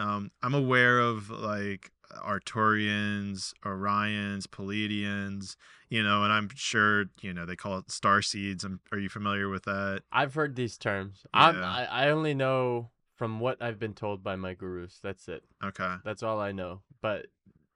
[0.00, 5.56] Um, I'm aware of like Arcturians, Orions, Pleiadians,
[5.88, 8.64] you know, and I'm sure you know they call it star seeds.
[8.64, 10.02] I'm, are you familiar with that?
[10.12, 11.26] I've heard these terms.
[11.34, 14.98] I'm, I I only know from what I've been told by my gurus.
[15.02, 15.44] That's it.
[15.62, 15.96] Okay.
[16.04, 16.80] That's all I know.
[17.02, 17.26] But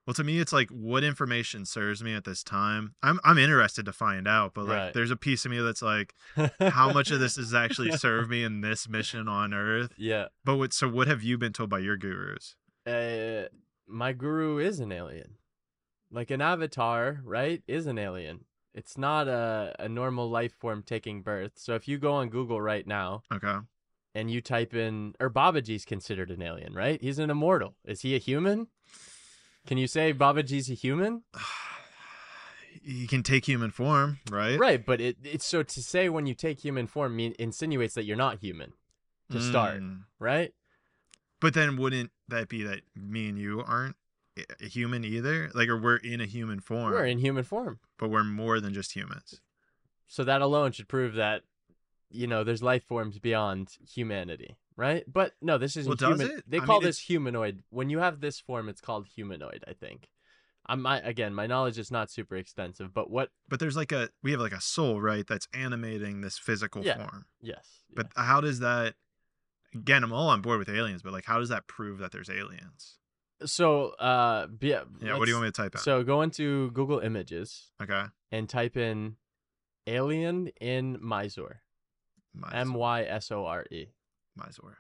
[0.07, 2.95] Well, to me, it's like what information serves me at this time.
[3.03, 4.93] I'm I'm interested to find out, but like, Right.
[4.95, 6.15] there's a piece of me that's like,
[6.61, 9.93] how much of this has actually served me in this mission on Earth?
[9.97, 10.27] yeah.
[10.45, 10.73] But what?
[10.75, 12.55] So what have you been told by your gurus?
[12.87, 13.45] Uh,
[13.87, 15.37] my guru is an alien.
[16.11, 17.63] Like an avatar, right?
[17.67, 18.45] Is an alien.
[18.75, 21.53] It's not a, a normal life form taking birth.
[21.57, 23.57] So if you go on Google right now Okay.
[24.15, 27.01] and you type in, or Babaji's considered an alien, right?
[27.01, 27.77] He's an immortal.
[27.85, 28.67] Is he a human?
[29.67, 31.23] Can you say Baba Babaji's a human?
[32.87, 34.59] You can take human form, right?
[34.59, 38.05] Right, but it, it's so to say when you take human form mean, insinuates that
[38.05, 38.75] you're not human
[39.31, 40.01] to start, Mm.
[40.19, 40.53] right?
[41.41, 43.97] But then wouldn't that be that me and you aren't
[44.61, 45.51] a human either?
[45.55, 47.79] Like, or we're in a human form, We're in human form.
[47.99, 49.41] but we're more than just humans.
[50.07, 51.41] So that alone should prove that,
[52.11, 55.05] you know, there's life forms beyond humanity, right?
[55.07, 56.39] But no, this isn't Well, does human.
[56.39, 56.45] it?
[56.51, 57.63] They I call mean, this humanoid.
[57.71, 59.65] When you have this form, it's called humanoid.
[59.69, 60.09] I think.
[60.67, 63.31] I'm my again, my knowledge is not super extensive, but what?
[63.49, 65.27] But there's like a we have like a soul, right?
[65.27, 66.97] That's animating this physical Yeah.
[66.97, 67.27] form.
[67.43, 67.83] Yes.
[67.91, 67.95] yeah.
[67.97, 68.95] But how does that?
[69.75, 72.31] Again, I'm all on board with aliens, but like, how does that prove that there's
[72.31, 72.99] aliens?
[73.45, 74.85] so, uh, yeah.
[75.03, 75.19] Yeah.
[75.19, 75.83] What do you want me to type out?
[75.83, 78.05] So go into Google Images okay.
[78.33, 79.17] and type in
[79.87, 80.97] alien in.
[81.03, 81.61] Mysore.
[82.53, 83.89] M Y S O R E.
[84.37, 84.79] Mysore.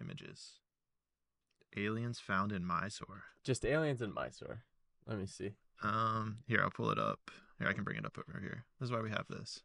[0.00, 0.60] Images.
[1.76, 3.24] Aliens found in Mysore.
[3.44, 4.64] Just aliens in Mysore.
[5.06, 5.52] Let me see.
[5.82, 7.30] Um, here I'll pull it up.
[7.58, 8.64] Here I can bring it up over here.
[8.78, 9.62] This is why we have this.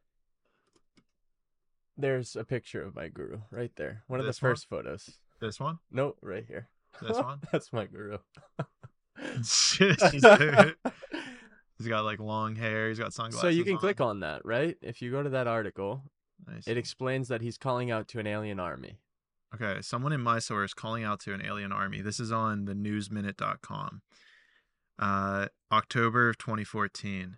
[1.97, 4.03] There's a picture of my guru right there.
[4.07, 5.19] One of the This first photos.
[5.39, 5.77] This one.
[5.91, 6.69] No, right here.
[7.01, 7.39] This one?
[7.51, 8.17] That's my guru.
[9.45, 12.89] Shit, he's got like long hair.
[12.89, 13.41] He's got sunglasses.
[13.41, 13.79] so you can on.
[13.79, 14.75] click on that, right?
[14.81, 16.01] If you go to that article,
[16.47, 16.67] Nice.
[16.67, 18.97] it explains that he's calling out to an alien army.
[19.53, 22.01] Okay, someone in Mysore is calling out to an alien army.
[22.01, 24.01] This is on the newsminute.com.
[24.97, 27.38] Uh, October of 2014.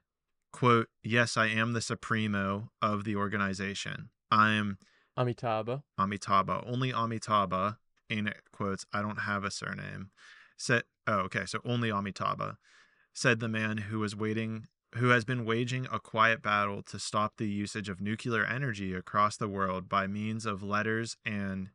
[0.53, 4.09] Quote, Yes, I am the Supremo of the organization.
[4.31, 4.77] I'm
[5.17, 5.83] Amitabha.
[5.99, 6.63] Amitabha.
[6.65, 10.11] Only Amitabha, in quotes, I don't have a surname.
[10.57, 12.57] Said, oh, okay, so only Amitabha,
[13.13, 14.67] said the man who was waiting,
[14.97, 19.35] who has been waging a quiet battle to stop the usage of nuclear energy across
[19.37, 21.69] the world by means of letters and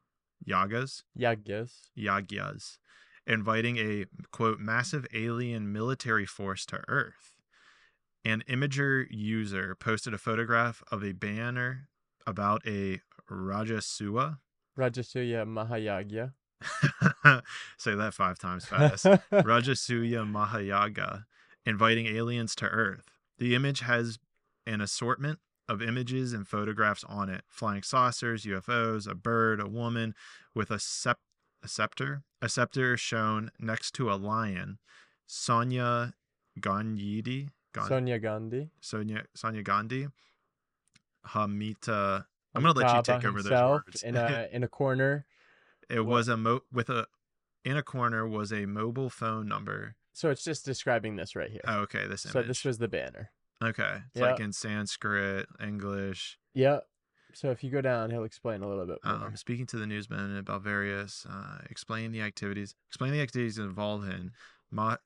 [0.47, 1.91] yagas, Yagyas.
[1.97, 2.79] yagyas,
[3.27, 7.35] inviting a quote massive alien military force to Earth.
[8.25, 11.89] An Imgur user posted a photograph of a banner
[12.27, 13.01] about a
[13.31, 14.39] Rajasuya.
[14.79, 16.33] Rajasuya Mahayagya.
[17.79, 19.05] Say that five times fast.
[19.33, 21.25] Rajasuya Mahayaga
[21.67, 23.07] inviting aliens to Earth.
[23.39, 24.19] The image has
[24.67, 25.39] an assortment
[25.69, 30.15] of images and photographs on it flying saucers, UFOs, a bird, a woman
[30.55, 31.21] with a, sep-
[31.63, 34.79] a scepter, a scepter shown next to a lion.
[35.27, 36.15] Sonia
[36.59, 38.71] Gandhi, Gan- Sonia Gandhi.
[38.81, 40.09] Sonia Sonia Gandhi,
[41.29, 42.25] Hamita.
[42.55, 44.03] I'm gonna let you take over those words.
[44.03, 45.25] in a in a corner.
[45.89, 47.07] it was a mo with a
[47.65, 49.95] in a corner was a mobile phone number.
[50.21, 51.63] So it's just describing this right here.
[51.67, 52.33] Oh, okay, this image.
[52.35, 53.31] so this was the banner.
[53.65, 54.33] okay, it's Yeah.
[54.33, 56.39] like in Sanskrit, English.
[56.53, 56.87] Yep.
[57.33, 59.15] So if you go down, he'll explain a little bit more.
[59.29, 64.09] Um, speaking to the newsman about various, uh, explain the activities, explain the activities involved
[64.11, 64.33] in.
[64.71, 64.97] Ma,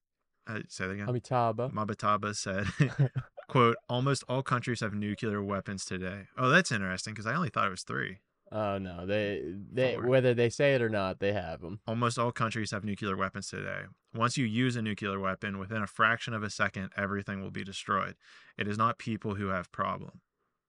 [0.49, 1.09] uh, say that again.
[1.09, 1.69] Amitabha.
[1.69, 2.67] Mabataba said,
[3.49, 7.69] "quote Almost all countries have nuclear weapons today." Oh, that's interesting because I only thought
[7.69, 8.19] it was three.
[8.53, 9.43] Oh no, they
[9.73, 10.07] they Four.
[10.07, 11.81] whether they say it or not, they have them.
[11.87, 13.83] Almost all countries have nuclear weapons today.
[14.15, 17.65] Once you use a nuclear weapon, within a fraction of a second, everything will be
[17.65, 18.15] destroyed.
[18.57, 20.21] It is not people who have problem.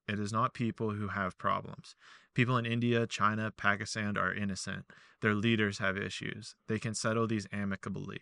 [0.07, 1.95] It is not people who have problems.
[2.33, 4.85] People in India, China, Pakistan are innocent.
[5.21, 6.55] Their leaders have issues.
[6.67, 8.21] They can settle these amicably.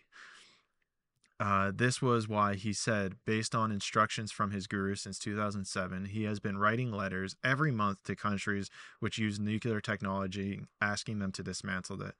[1.40, 6.24] Uh, this was why he said, based on instructions from his guru since 2007, he
[6.24, 8.70] has been writing letters every month to countries
[9.00, 12.14] which use nuclear technology, asking them to dismantle it.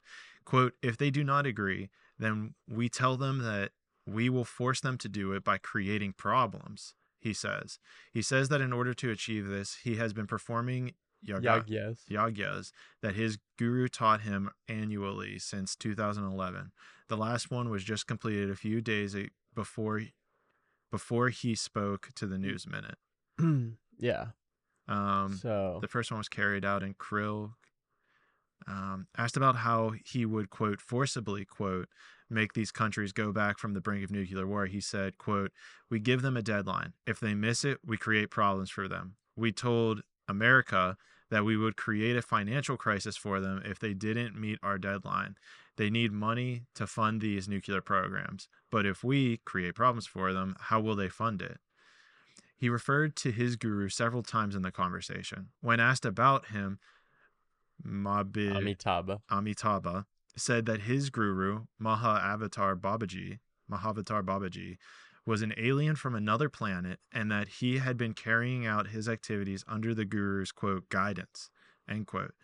[0.44, 3.70] Quote, if they do not agree, then we tell them that
[4.06, 7.78] we will force them to do it by creating problems, he says.
[8.12, 10.92] He says that in order to achieve this, he has been performing
[11.22, 11.98] yaga, Yagyas.
[12.10, 16.72] yagyas that his guru taught him annually since 2011.
[17.08, 19.16] The last one was just completed a few days
[19.54, 20.02] before
[20.90, 23.76] before he spoke to the News Minute.
[23.98, 24.26] yeah.
[24.86, 27.52] Um, so the first one was carried out in Krill.
[28.66, 31.88] Um, asked about how he would quote forcibly quote
[32.30, 34.66] make these countries go back from the brink of nuclear war.
[34.66, 35.52] He said quote
[35.90, 36.94] We give them a deadline.
[37.06, 39.16] If they miss it, we create problems for them.
[39.36, 40.96] We told America
[41.30, 45.34] that we would create a financial crisis for them if they didn't meet our deadline.
[45.76, 48.48] They need money to fund these nuclear programs.
[48.70, 51.58] But if we create problems for them, how will they fund it?
[52.56, 55.48] He referred to his guru several times in the conversation.
[55.60, 56.78] When asked about him,
[57.84, 59.20] Mabi Amitabha.
[59.30, 60.06] Amitabha
[60.36, 64.78] said that his guru, Maha Avatar Babaji, Mahavatar Babaji,
[65.26, 69.64] was an alien from another planet and that he had been carrying out his activities
[69.66, 71.50] under the guru's quote guidance
[71.88, 72.34] end quote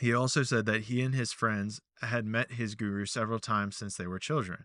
[0.00, 3.96] he also said that he and his friends had met his guru several times since
[3.96, 4.64] they were children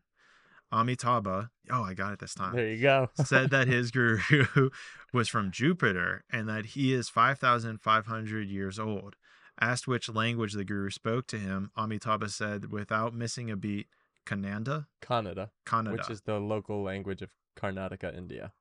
[0.72, 3.10] amitabha oh i got it this time There you go.
[3.24, 4.20] said that his guru
[5.14, 9.16] was from Jupiter and that he is 5,500 years old.
[9.62, 13.86] Asked which language the guru spoke to him, Amitabha said, without missing a beat,
[14.26, 14.88] Kannada?
[15.00, 15.92] Kannada, Kannada.
[15.92, 18.52] which is the local language of Karnataka, India.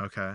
[0.00, 0.34] okay.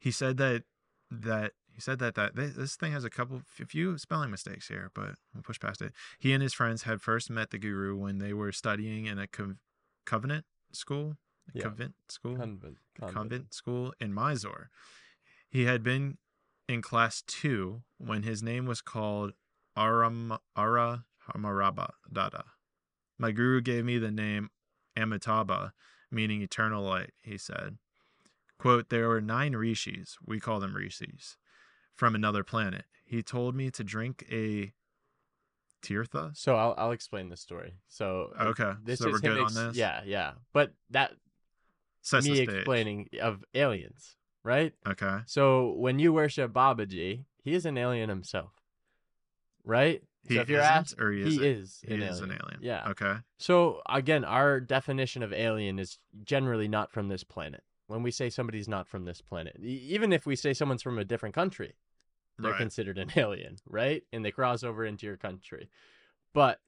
[0.00, 0.64] He said that
[1.08, 4.90] that he said that that this, thing has a couple a few spelling mistakes here,
[4.94, 5.92] but we'll push past it.
[6.18, 9.26] He and his friends had first met the guru when they were studying in a
[9.26, 9.58] cov-
[10.06, 11.16] covenant school,
[11.52, 11.62] Yeah.
[11.64, 12.36] convent school.
[12.36, 12.78] Convent.
[12.98, 13.14] convent.
[13.14, 14.70] convent school in Mysore.
[15.50, 16.16] He had been
[16.66, 19.34] in class two when his name was called
[19.76, 22.44] Aram Ara Hamaraba Dada.
[23.18, 24.48] My guru gave me the name
[24.96, 25.72] Amitabha,
[26.10, 27.76] meaning eternal light, he said.
[28.58, 31.36] Quote, there were nine rishis, we call them rishis,
[31.96, 32.84] from another planet.
[33.04, 34.72] He told me to drink a
[35.82, 36.36] tirtha.
[36.36, 37.74] So I'll I'll explain the story.
[37.88, 39.76] So Okay, this so is we're him good on ex- this?
[39.76, 40.32] Yeah, yeah.
[40.52, 41.12] But that
[42.02, 44.72] Sets me explaining of aliens, right?
[44.86, 45.18] Okay.
[45.26, 48.52] So when you worship Babaji, he is an alien himself,
[49.64, 50.02] right?
[50.28, 52.30] He so if you're isn't, asked, or he he is He an is alien.
[52.32, 52.60] an alien.
[52.62, 52.88] Yeah.
[52.90, 53.14] Okay.
[53.38, 57.62] So again, our definition of alien is generally not from this planet.
[57.88, 61.04] When we say somebody's not from this planet, even if we say someone's from a
[61.04, 61.74] different country,
[62.38, 62.58] they're Right.
[62.58, 64.02] considered an alien, right?
[64.12, 65.68] And they cross over into your country.
[66.32, 66.60] But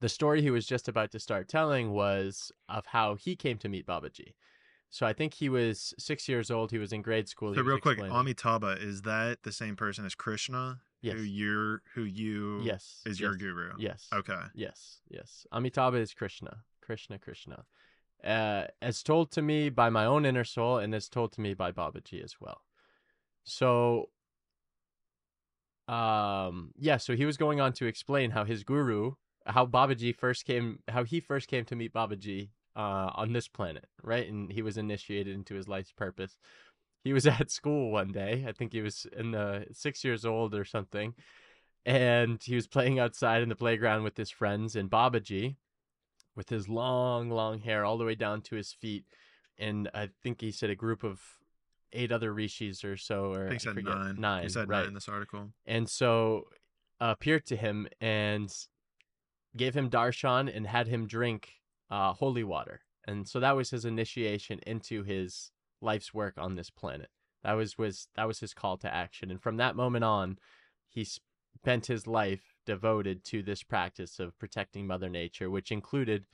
[0.00, 3.68] the story he was just about to start telling was of how he came to
[3.68, 4.34] meet Babaji.
[4.90, 6.70] So I think he was six years old.
[6.70, 7.54] He was in grade school.
[7.54, 11.82] So real quick, explaining- Amitabha is that the same person as Krishna, yes, who you're
[11.94, 13.72] who you yes, is your guru?
[13.78, 14.08] Yes.
[14.12, 14.40] Okay.
[14.54, 15.46] Yes, yes.
[15.52, 16.58] Amitabha is Krishna.
[16.80, 17.64] Krishna, Krishna.
[18.22, 21.52] Uh, as told to me by my own inner soul, and as told to me
[21.52, 22.62] by Babaji as well.
[23.44, 24.10] So,
[25.88, 26.96] um, yeah.
[26.96, 29.12] So he was going on to explain how his guru,
[29.46, 33.86] how Babaji first came, how he first came to meet Babaji uh, on this planet,
[34.02, 34.28] right?
[34.28, 36.36] And he was initiated into his life's purpose.
[37.04, 38.44] He was at school one day.
[38.48, 41.14] I think he was in the six years old or something,
[41.84, 45.56] and he was playing outside in the playground with his friends and Babaji
[46.34, 49.06] with his long long hair all the way down to his feet
[49.58, 51.20] and I think he said a group of
[51.92, 54.16] eight other rishis or so, or I said forget, nine.
[54.18, 54.78] Nine, He said right?
[54.80, 55.52] nine in this article.
[55.66, 56.48] and so
[57.00, 58.52] appeared to him and
[59.56, 61.52] gave him darshan and had him drink
[61.90, 62.80] uh, holy water.
[63.06, 67.08] And so that was his initiation into his life's work on this planet.
[67.44, 69.30] That was was that was his call to action.
[69.30, 70.38] And from that moment on,
[70.88, 76.26] he spent his life devoted to this practice of protecting Mother Nature, which included.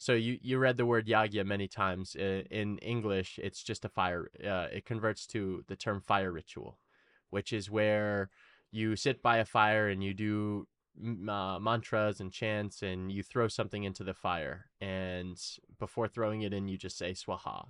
[0.00, 3.38] So you you read the word yagya many times Uh, in English.
[3.42, 4.30] It's just a fire.
[4.42, 6.78] Uh, it converts to the term fire ritual,
[7.28, 8.30] which is where
[8.72, 10.66] you sit by a fire and you do
[11.28, 15.36] uh, mantras and chants and you throw something into the fire and
[15.78, 17.68] before throwing it in you just say swaha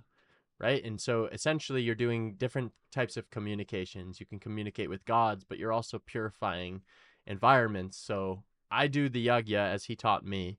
[0.59, 5.45] right and so essentially you're doing different types of communications you can communicate with gods
[5.47, 6.81] but you're also purifying
[7.25, 10.57] environments so i do the yagya as he taught me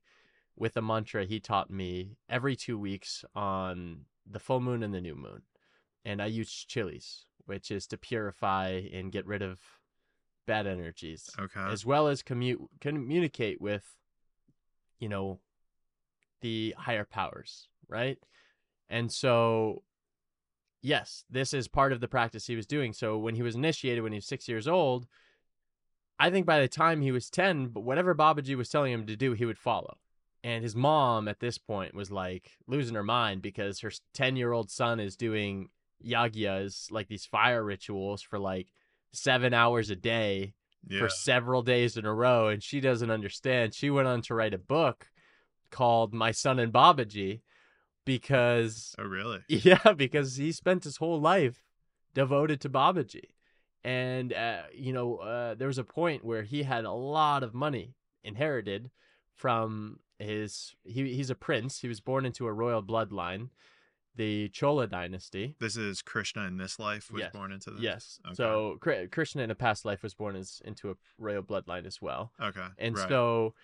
[0.57, 5.01] with a mantra he taught me every two weeks on the full moon and the
[5.01, 5.43] new moon.
[6.05, 9.59] And i use chilies which is to purify and get rid of
[10.47, 11.61] bad energies Okay.
[11.69, 13.85] as well as commu- communicate with
[15.01, 15.41] you know
[16.41, 18.19] the higher powers right?
[18.89, 19.83] And so
[20.83, 22.93] yes this is part of the practice he was doing.
[22.93, 25.07] So when he was initiated when he was six years old
[26.19, 29.17] i think by the time he was 10 but whatever babaji was telling him to
[29.17, 29.97] do he would follow
[30.45, 34.53] and his mom at this point was like losing her mind because her 10 year
[34.53, 35.69] old son is doing
[36.05, 38.69] yagyas like these fire rituals for like
[39.13, 40.55] seven hours a day
[40.89, 41.01] yeah.
[41.01, 43.75] for several days in a row and she doesn't understand.
[43.75, 45.09] She went on to write a book
[45.71, 47.41] called My Son and Babaji
[48.05, 49.41] because oh really?
[49.49, 51.63] yeah, because he spent his whole life
[52.15, 53.25] devoted to Babaji.
[53.85, 57.55] And uh, you know, uh, there was a point where he had a lot of
[57.55, 58.91] money inherited
[59.35, 61.81] from his he he's a prince.
[61.81, 63.49] He was born into a royal bloodline,
[64.17, 65.57] the Chola dynasty.
[65.61, 67.33] This is Krishna in this life was Yes.
[67.33, 67.81] born into this.
[67.81, 68.21] Yes.
[68.27, 68.35] Okay.
[68.35, 72.01] So Kri- Krishna in a past life was born as into a royal bloodline as
[72.01, 72.33] well.
[72.41, 72.67] Okay.
[72.79, 73.09] And right.
[73.09, 73.55] so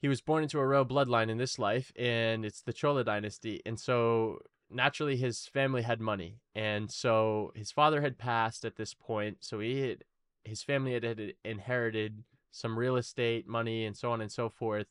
[0.00, 3.62] he was born into a royal bloodline in this life, and it's the Chola dynasty.
[3.64, 4.40] And so
[4.70, 9.38] naturally, his family had money, and so his father had passed at this point.
[9.40, 10.04] So he had
[10.44, 14.86] his family had, had inherited some real estate, money, and so on and so forth.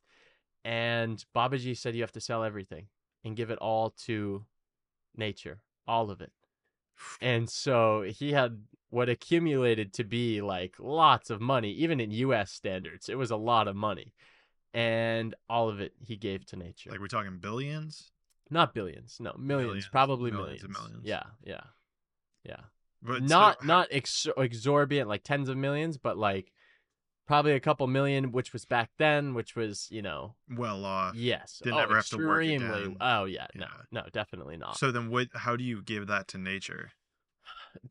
[0.66, 2.88] And Babaji said, "You have to sell everything
[3.24, 4.43] and give it all to
[5.16, 6.32] nature, all of it."
[7.22, 12.51] And so he had what accumulated to be like lots of money, even in US
[12.51, 13.09] standards.
[13.09, 14.13] It was a lot of money.
[14.74, 16.89] And all of it he gave to nature.
[16.89, 18.11] like we're talking billions.
[18.49, 20.63] Not billions, no, millions, Millions, probably millions millions.
[20.63, 21.05] and millions.
[21.05, 21.61] Yeah, yeah.
[22.43, 22.61] Yeah.
[23.01, 26.51] But not so- not ex- exorbitant like tens of millions, but like
[27.26, 31.15] probably a couple million which was back then, which was, you know, well off.
[31.15, 31.59] yes.
[31.63, 32.95] Didn't oh, ever have to work extremely.
[33.01, 33.67] Oh yeah, no.
[33.91, 34.78] No, definitely not.
[34.78, 35.28] So then, what?
[35.34, 36.91] How do you give that to nature?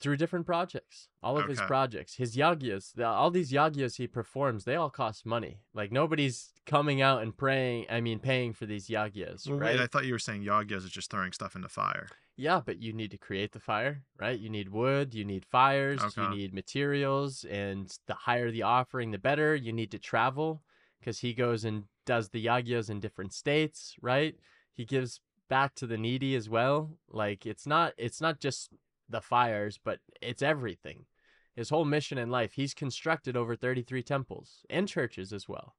[0.01, 1.09] Through different projects.
[1.23, 5.25] All of his projects, his yagyas, the, all these yagyas he performs, they all cost
[5.27, 5.61] money.
[5.75, 7.87] Like nobody's coming out and praying.
[7.91, 9.75] I mean, paying for these yagyas, Well, right?
[9.75, 12.09] wait, I thought you were saying yagyas is just throwing stuff into fire.
[12.37, 14.39] Yeah, but you need to create the fire, right?
[14.39, 19.19] You need wood, you need fires, you need materials, and the higher the offering, the
[19.19, 19.55] better.
[19.55, 20.63] You need to travel
[20.99, 24.35] because he goes and does the yagyas in different states, right?
[24.73, 26.97] He gives back to the needy as well.
[27.09, 28.71] Like it's not it's not just
[29.09, 31.07] the fires, but it's everything.
[31.55, 35.75] His whole mission in life, he's constructed over 33 temples and churches as well.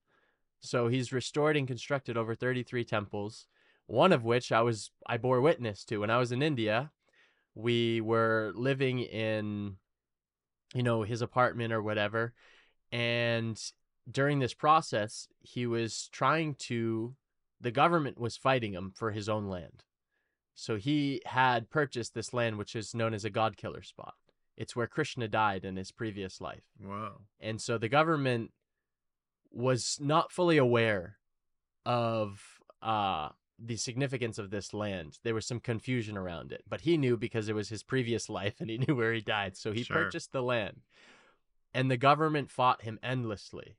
[0.62, 3.48] So he's restored and constructed over 33 temples
[3.88, 6.92] one of which I was I bore witness to when I was in India.
[7.54, 9.78] We were living in
[10.74, 12.34] you know his apartment or whatever
[12.92, 13.60] and
[14.10, 17.16] during this process he was trying to
[17.62, 19.84] the government was fighting him for his own land.
[20.56, 24.16] So he had purchased this land which is known as a god killer spot.
[24.58, 26.64] It's where Krishna died in his previous life.
[26.82, 27.22] Whoa.
[27.42, 28.52] And so the government
[29.52, 31.18] was not fully aware
[31.86, 32.42] of
[32.82, 33.30] uh,
[33.60, 35.20] the significance of this land.
[35.24, 38.56] There was some confusion around it, but he knew because it was his previous life
[38.62, 39.58] and he knew where he died.
[39.58, 39.98] So he Sure.
[40.06, 40.82] purchased the land.
[41.74, 43.76] And the government fought him endlessly.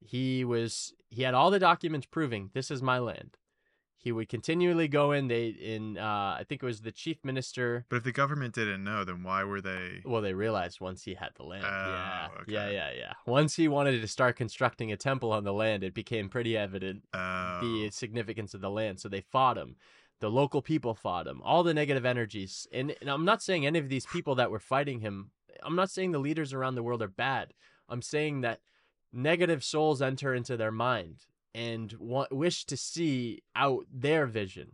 [0.00, 3.36] He was he had all the documents proving this is my land.
[4.02, 7.84] He would continually go in they in uh, I think it was the chief minister
[7.90, 10.00] But if the government didn't know, then why were they?
[10.06, 11.64] well, they realized once he had the land.
[11.64, 12.28] yeah.
[12.30, 12.74] Oh, Yeah, okay.
[12.74, 13.12] yeah, yeah.
[13.26, 17.02] Once he wanted to start constructing a temple on the land, it became pretty evident
[17.12, 19.00] Oh, the significance of the land.
[19.00, 19.76] So they fought him.
[20.20, 21.40] The local people fought him.
[21.42, 22.66] All the negative energies.
[22.72, 25.30] And, and I'm not saying any of these people that were fighting him,
[25.62, 27.52] I'm not saying the leaders around the world are bad.
[27.88, 28.60] I'm saying that
[29.12, 34.72] negative souls enter into their mind and want, wish to see out their vision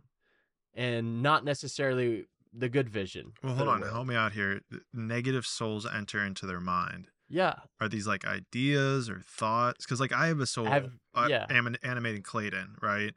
[0.73, 3.33] and not necessarily the good vision.
[3.43, 3.81] Well, hold on.
[3.81, 4.61] Help me out here.
[4.93, 7.07] Negative souls enter into their mind.
[7.29, 7.55] Yeah.
[7.81, 9.85] Are these like ideas or thoughts?
[9.85, 10.67] Because like I have a soul.
[10.67, 11.45] I Have- uh, yeah.
[11.49, 13.13] anim- animating Clayton, right?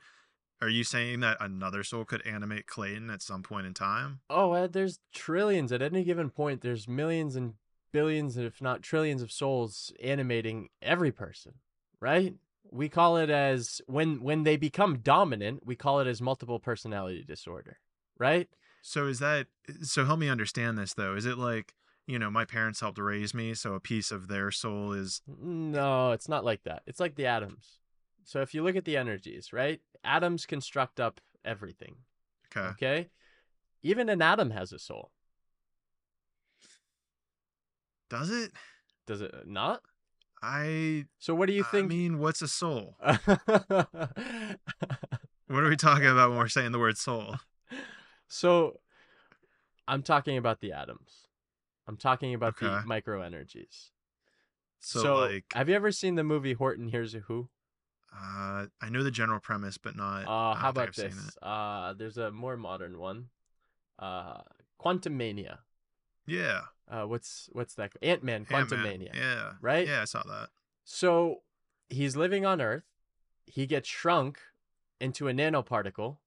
[0.63, 4.21] Are you saying that another soul could animate Clayton at some point in time?
[4.29, 6.61] Oh, uh, there's trillions at any given point.
[6.61, 7.55] There's millions and
[7.93, 11.55] billions, if not trillions, of souls animating every person,
[11.99, 12.35] right?
[12.73, 15.67] We call it as when when they become dominant.
[15.67, 17.79] We call it as multiple personality disorder,
[18.19, 18.49] right?
[18.83, 19.47] So is that
[19.83, 21.15] so help me understand this though.
[21.15, 21.75] Is it like,
[22.07, 26.13] you know, my parents helped raise me, so a piece of their soul is No,
[26.13, 26.83] it's not like that.
[26.87, 27.79] It's like the atoms.
[28.25, 29.81] So if you look at the energies, right?
[30.05, 31.97] Atoms construct up everything.
[32.57, 32.69] okay.
[32.71, 33.09] Okay,
[33.83, 35.11] even an atom has a soul.
[38.09, 38.53] Does it?
[39.07, 39.83] Does it not?
[40.43, 41.85] I So what do you think?
[41.85, 42.97] I mean, what's a soul?
[45.51, 47.35] What are we talking about when we're saying the word soul?
[48.29, 48.79] so
[49.89, 51.27] I'm talking about the atoms.
[51.89, 53.91] I'm talking about the micro energies.
[54.79, 57.49] So, So, like have you ever seen the movie Horton Hears a Who?
[58.13, 61.37] uh I know the general premise, but not Uh, how about this?
[61.43, 63.29] Uh, there's a more modern one.
[63.99, 64.43] Uh,
[64.81, 65.59] Quantumania.
[66.31, 66.61] Yeah.
[66.91, 67.93] Uh, what's what's that?
[68.03, 68.45] Ant Man.
[68.45, 69.15] Quantumania.
[69.15, 69.53] Yeah.
[69.61, 69.87] Right?
[69.87, 70.49] Yeah, I saw that.
[70.85, 71.43] So
[71.89, 72.85] he's living on Earth.
[73.47, 74.39] He gets shrunk
[75.01, 76.19] into a nanoparticle,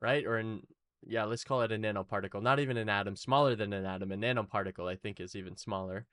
[0.00, 0.26] right?
[0.26, 0.66] Or in
[1.06, 2.42] yeah, let's call it a nanoparticle.
[2.42, 4.12] Not even an atom, smaller than an atom.
[4.12, 6.06] A nanoparticle, I think, is even smaller.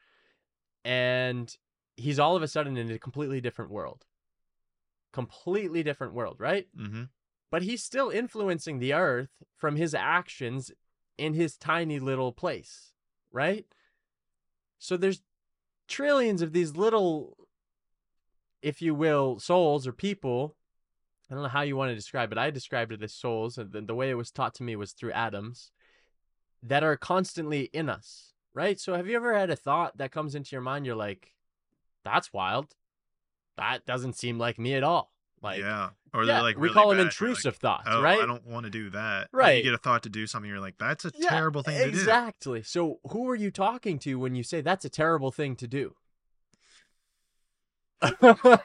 [0.86, 1.53] And
[1.97, 4.05] he's all of a sudden in a completely different world.
[5.11, 6.67] Completely different world, right?
[6.78, 7.03] Mm-hmm.
[7.51, 10.71] But he's still influencing the Earth from his actions
[11.17, 12.93] in his tiny little place,
[13.32, 13.65] right?
[14.80, 15.21] So there's
[15.88, 17.38] trillions of these little,
[18.61, 20.55] if you will, souls or people.
[21.30, 22.38] I don't know how you want to describe it.
[22.38, 24.93] I described it as souls, and the, the way it was taught to me was
[24.93, 25.71] through atoms
[26.63, 28.80] that are constantly in us, right?
[28.80, 30.86] So have you ever had a thought that comes into your mind?
[30.86, 31.34] You're like,
[32.03, 32.73] that's wild.
[33.57, 35.11] That doesn't seem like me at all.
[35.41, 35.89] Like, yeah.
[36.18, 37.03] Or yeah, they're like we really call them bad.
[37.05, 38.20] Intrusive like, thoughts, oh, right?
[38.20, 39.30] I don't want to do that.
[39.32, 39.57] Right.
[39.57, 41.84] You get a thought to do something, you're like, that's a Yeah, terrible thing to
[41.84, 41.89] do.
[41.89, 42.63] Exactly.
[42.63, 45.93] So who are you talking to when you say that's a terrible thing to do?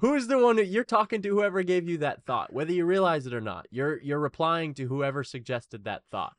[0.00, 3.26] Who's the one that you're talking to whoever gave you that thought, whether you realize
[3.26, 3.66] it or not.
[3.70, 6.34] You're you're replying to whoever suggested that thought.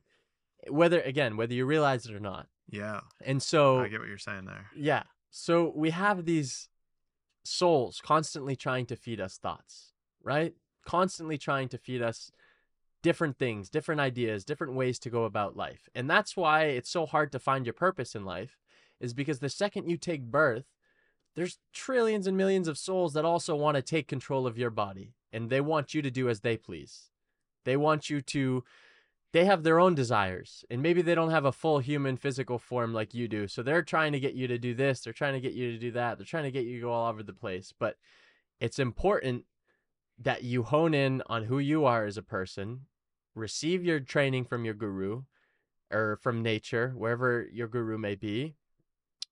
[0.70, 2.48] Whether again, whether you realize it or not.
[2.70, 3.02] Yeah.
[3.24, 4.68] And so I get what you're saying there.
[4.76, 5.04] yeah.
[5.30, 6.70] So we have these
[7.48, 9.94] souls constantly trying to feed us thoughts,
[10.24, 10.54] right?
[10.86, 12.32] Constantly trying to feed us
[13.04, 15.88] different things, different ideas, different ways to go about life.
[15.96, 18.58] And that's why it's so hard to find your purpose in life
[19.00, 20.66] is because the second you take birth,
[21.36, 25.14] there's trillions and millions of souls that also want to take control of your body
[25.32, 27.12] and they want you to do as they please.
[27.64, 28.64] They want you to
[29.34, 32.94] they have their own desires and maybe they don't have a full human physical form
[32.94, 33.48] like you do.
[33.48, 35.78] So they're trying to get you to do this they're trying to get you to
[35.78, 37.74] do that they're trying to get you to go all over the place.
[37.78, 37.98] But
[38.60, 39.44] it's important
[40.20, 42.82] that you hone in on who you are as a person
[43.36, 45.24] receive your training from your guru
[45.92, 48.56] or from nature wherever your guru may be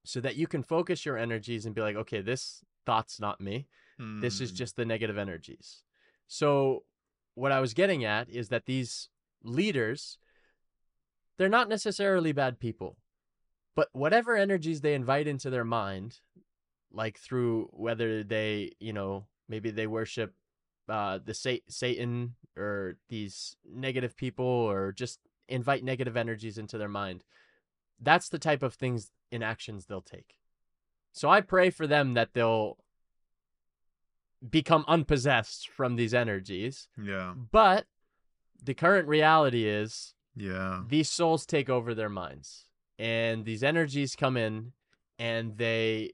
[0.03, 3.67] so that you can focus your energies and be like okay this thought's not me.
[3.97, 5.83] This is Mm, just the negative energies.
[6.27, 6.83] So,
[7.33, 9.09] what I was getting at is that these
[9.45, 10.17] leaders,
[11.37, 12.97] they're not necessarily bad people,
[13.75, 16.19] but whatever energies they invite into their mind,
[16.91, 20.33] like through whether they, you know, maybe they worship
[20.87, 26.89] uh, the sa- Satan or these negative people or just invite negative energies into their
[26.89, 27.23] mind,
[28.01, 30.35] that's the type of things in actions they'll take.
[31.11, 32.77] So I pray for them that they'll
[34.47, 36.87] become unpossessed from these energies.
[37.01, 37.33] Yeah.
[37.51, 37.85] But
[38.66, 40.84] the current reality is Yeah.
[40.88, 42.66] these souls take over their minds
[42.97, 44.74] and these energies come in
[45.20, 46.13] and they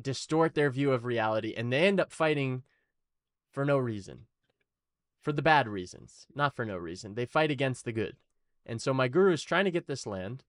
[0.00, 2.62] distort their view of reality and they end up fighting
[3.50, 4.26] for no reason.
[5.20, 7.14] For the bad reasons, not for no reason.
[7.14, 8.16] They fight against the good.
[8.66, 10.44] And so my guru is trying to get this land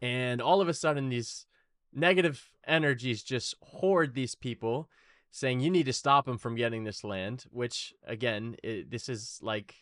[0.00, 1.46] and all of a sudden these
[1.92, 4.88] negative energies just hoard these people
[5.30, 9.38] saying you need to stop them from getting this land which again i this is
[9.42, 9.76] like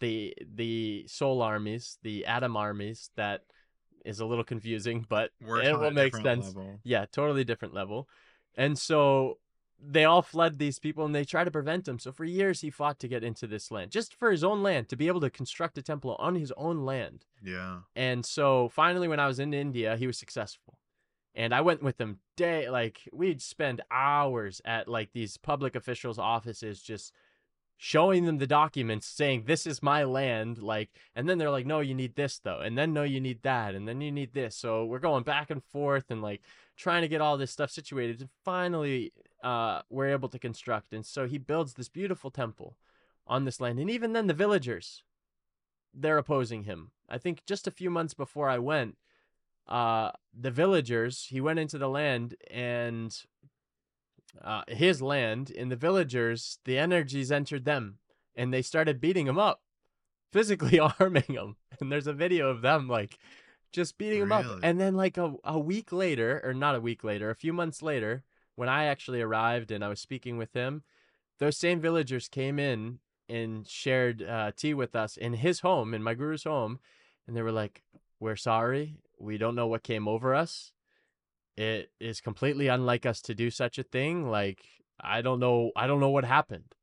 [0.00, 3.42] the the soul armies the atom armies that
[4.04, 6.80] is a little confusing but it will make sense level.
[6.84, 8.08] yeah totally different level
[8.56, 9.38] and so
[9.80, 12.70] they all fled these people and they try to prevent him so for years he
[12.70, 15.30] fought to get into this land just for his own land to be able to
[15.30, 17.80] construct a temple on his own land Yeah.
[17.94, 20.78] and so finally, when I was in India, he was successful.
[21.34, 26.18] And I went with him day like we'd spend hours at like these public officials'
[26.18, 27.14] offices just
[27.80, 31.78] showing them the documents saying this is my land like and then they're like no
[31.78, 34.56] you need this though and then no you need that and then you need this.
[34.56, 36.42] So we're going back and forth and like
[36.76, 39.12] trying to get all this stuff situated and finally
[39.44, 42.76] uh we're able to construct and so he builds this beautiful temple
[43.28, 45.04] on this land and even then the villagers
[45.94, 46.90] they're opposing him.
[47.08, 48.96] I think just a few months before i went
[49.68, 53.16] uh the villagers he went into the land and
[54.42, 57.98] uh, his land and the villagers the energies entered them
[58.36, 59.62] and they started beating him up
[60.32, 61.56] physically harming him.
[61.80, 63.18] And there's a video of them like
[63.72, 64.44] just beating him up.
[64.62, 67.82] And then like a, a week later or not a week later a few months
[67.82, 68.24] later
[68.56, 70.82] when i actually arrived and i was speaking with him
[71.38, 72.98] those same villagers came in
[73.28, 76.80] and shared uh, tea with us in his home in my guru's home.
[77.26, 77.82] And they were like
[78.20, 78.96] we're sorry.
[79.18, 80.72] We don't know what came over us
[81.58, 84.60] it is completely unlike us to do such a thing like
[85.00, 86.74] i don't know i don't know what happened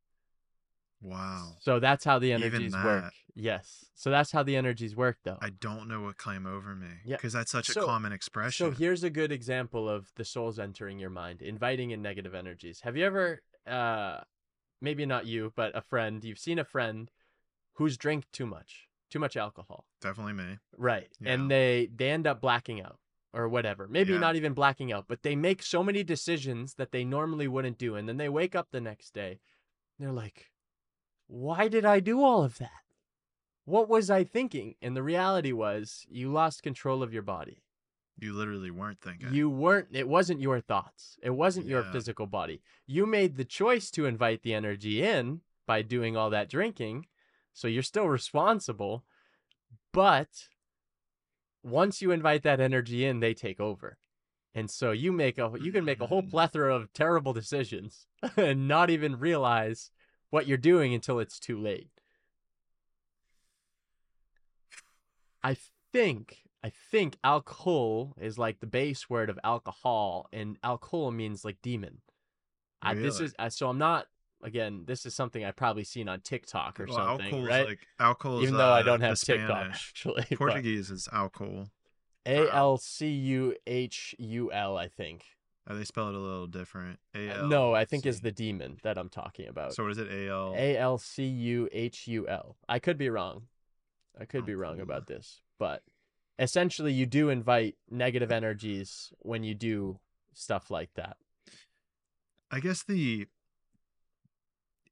[1.02, 1.54] Wow.
[1.60, 5.50] so that's how the energies work yes so that's how the energies work though I
[5.52, 6.88] don't know what came over me.
[7.06, 7.18] Yeah.
[7.18, 8.66] Because that's such So- a common expression.
[8.68, 12.82] so here's a good example of the souls entering your mind inviting in negative energies
[12.82, 14.22] have you ever uh
[14.82, 17.12] maybe not you but a friend you've seen a friend
[17.74, 20.58] who's drank too much too much alcohol Definitely me.
[20.78, 21.10] Right.
[21.20, 21.34] Yeah.
[21.34, 22.98] And they they end up blacking out
[23.36, 23.88] or whatever.
[23.88, 24.20] Maybe Yeah.
[24.20, 27.96] not even blacking out, but they make so many decisions that they normally wouldn't do
[27.96, 29.40] and then they wake up the next day.
[30.00, 30.52] They're like,
[31.28, 32.84] "Why did I do all of that?
[33.66, 37.62] What was I thinking?" And the reality was you lost control of your body.
[38.18, 39.34] You literally weren't thinking.
[39.34, 41.20] You weren't it wasn't your thoughts.
[41.22, 42.62] It wasn't your physical body.
[42.86, 47.08] You made the choice to invite the energy in by doing all that drinking.
[47.54, 49.04] So you're still responsible.
[49.92, 50.48] But
[51.66, 53.98] once you invite that energy in, they take over.
[54.54, 56.30] And so you make a you can make a whole Mm.
[56.30, 58.08] plethora of terrible decisions
[58.38, 59.92] and not even realize
[60.30, 61.90] what you're doing until it's too late.
[65.44, 65.58] I
[65.92, 71.62] think I think alcohol is like the base word of alcohol, and alcohol means like
[71.62, 72.02] demon.
[72.82, 73.26] I, this Really?
[73.26, 74.08] is so I'm not
[74.46, 74.84] again.
[74.86, 77.66] This is something I've probably seen on TikTok or well, something, alcohol's right?
[77.68, 80.26] like alcohol's Even though I uh, don't the have TikTok actually.
[80.36, 81.68] Portuguese is alcohol.
[82.26, 85.24] A L C U H U L, I think.
[85.68, 87.00] Uh, they spell it a little different.
[87.16, 89.74] A Uh, No, I think is the demon that I'm talking about.
[89.74, 90.08] So what is it?
[90.12, 90.54] A L.
[90.58, 92.58] A L C U H U L.
[92.70, 93.44] I could be wrong.
[94.20, 94.98] I could be wrong Alcohol.
[94.98, 95.84] about this, but
[96.40, 100.00] essentially, you do invite negative energies when you do
[100.34, 101.18] stuff like that.
[102.50, 103.28] I guess the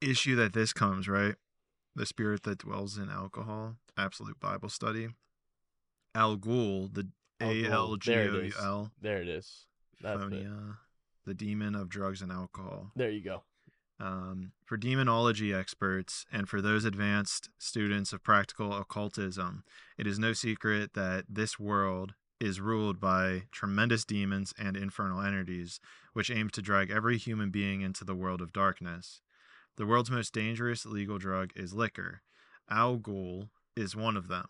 [0.00, 1.34] issue that this comes right,
[1.94, 5.08] the spirit that dwells in alcohol, absolute Bible study.
[6.14, 7.08] Al Ghul, the
[7.40, 8.52] A L G there O it.
[8.60, 9.66] L, There it is.
[10.00, 10.30] That's it.
[10.30, 10.76] Phonia,
[11.26, 12.90] the demon of drugs and alcohol.
[12.94, 13.42] There you go.
[14.00, 19.62] Um, for demonology experts and for those advanced students of practical occultism,
[19.96, 25.80] it is no secret that this world is ruled by tremendous demons and infernal entities,
[26.12, 29.20] which aim to drag every human being into the world of darkness.
[29.76, 32.22] The world's most dangerous illegal drug is liquor.
[32.70, 34.46] Al Ghul is one of them.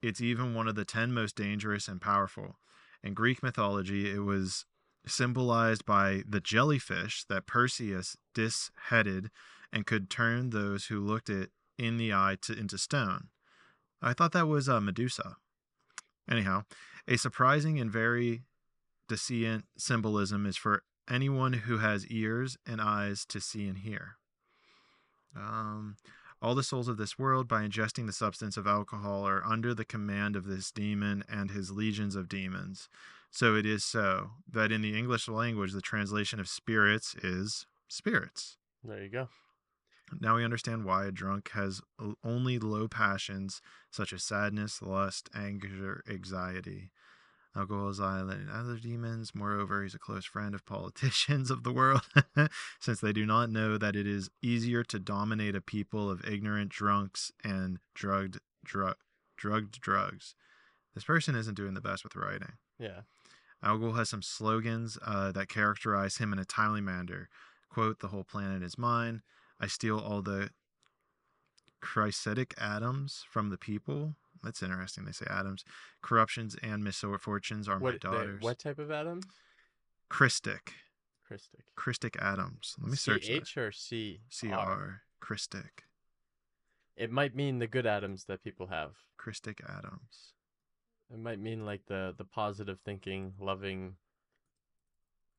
[0.00, 2.56] It's even one of the ten most dangerous and powerful.
[3.02, 4.64] In Greek mythology, it was
[5.06, 9.30] symbolized by the jellyfish that Perseus disheaded
[9.72, 13.28] and could turn those who looked it in the eye to, into stone.
[14.00, 15.36] I thought that was uh, Medusa.
[16.30, 16.64] Anyhow,
[17.06, 18.44] a surprising and very
[19.08, 24.16] decient symbolism is for anyone who has ears and eyes to see and hear.
[25.36, 25.96] Um,
[26.40, 29.84] all the souls of this world, by ingesting the substance of alcohol, are under the
[29.84, 32.88] command of this demon and his legions of demons.
[33.30, 38.56] So it is so that in the English language, the translation of spirits is spirits.
[38.84, 39.28] There you go.
[40.20, 41.80] Now we understand why a drunk has
[42.22, 46.90] only low passions such as sadness, lust, anger, anxiety.
[47.54, 49.34] Alcohol is island and other demons.
[49.34, 52.02] Moreover, he's a close friend of politicians of the world,
[52.80, 56.70] since they do not know that it is easier to dominate a people of ignorant
[56.70, 58.96] drunks and drugged, drug,
[59.36, 60.34] drugged drugs.
[60.94, 62.52] This person isn't doing the best with writing.
[62.78, 63.02] Yeah.
[63.62, 67.28] Al Ghul has some slogans uh, that characterize him in a timely manner.
[67.68, 69.22] Quote, the whole planet is mine.
[69.60, 70.50] I steal all the
[71.80, 74.16] Christic atoms from the people.
[74.42, 75.04] That's interesting.
[75.04, 75.64] They say atoms.
[76.02, 78.42] Corruptions and misfortunes are my What they- daughters.
[78.42, 79.20] what type of atom?
[80.08, 80.74] Christic.
[81.26, 81.64] Christic.
[81.76, 82.74] Christic atoms.
[82.80, 83.32] Let me search that.
[83.32, 84.20] H or C?
[84.28, 85.02] C-R.
[85.20, 85.84] Christic.
[86.96, 88.96] It might mean the good atoms that people have.
[89.16, 90.34] Christic atoms.
[91.10, 93.96] It might mean like the the positive thinking, loving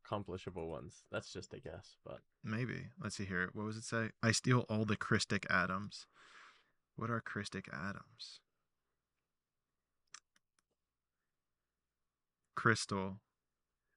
[0.06, 1.04] accomplishable ones.
[1.12, 2.88] That's just a guess, but Maybe.
[3.02, 3.50] Let's see here.
[3.54, 4.10] What was it say?
[4.22, 6.08] I steal all the Christic atoms.
[6.96, 8.40] What are Christic atoms?
[12.56, 13.20] Crystal.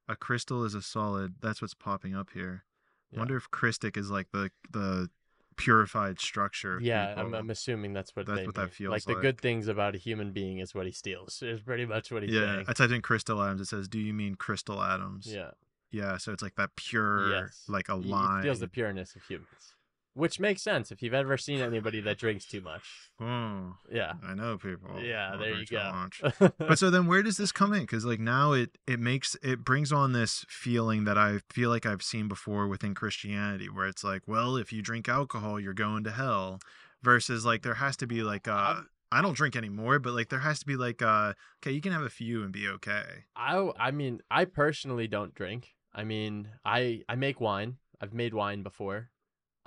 [0.09, 1.34] A crystal is a solid.
[1.40, 2.64] That's what's popping up here.
[3.11, 3.18] yeah.
[3.18, 5.11] Wonder if Christic is like the the
[5.57, 6.78] purified structure.
[6.82, 7.34] yeah, I'm.
[7.34, 8.70] I'm assuming that's what That's they what that mean.
[8.70, 9.04] feels like.
[9.04, 9.22] The like.
[9.22, 11.42] good things about a human being is what he steals.
[11.42, 12.64] Is pretty much what he's yeah, saying.
[12.68, 13.61] I typed in crystal atoms.
[13.62, 15.52] It says, "Do you mean crystal atoms?" Yeah.
[15.92, 17.64] Yeah, so it's like that pure, Yes.
[17.68, 18.40] like a line.
[18.40, 19.74] It feels the pureness of humans,
[20.17, 22.83] which makes sense if you've ever seen anybody that drinks too much.
[23.21, 24.14] Oh, Yeah.
[24.27, 24.99] I know people.
[25.01, 26.09] Yeah, there you go.
[26.59, 29.64] but so then where does this come in because like now it it makes it
[29.64, 34.03] brings on this feeling that i feel like i've seen before within christianity where it's
[34.05, 36.61] like well if you drink alcohol you're going to hell
[37.03, 38.81] versus like there has to be like uh
[39.12, 41.93] i don't drink anymore but like there has to be like uh okay you can
[41.93, 45.75] have a few and be okay I I mean, I personally don't drink.
[45.95, 47.77] I mean, I I make wine.
[48.01, 49.11] I've made wine before.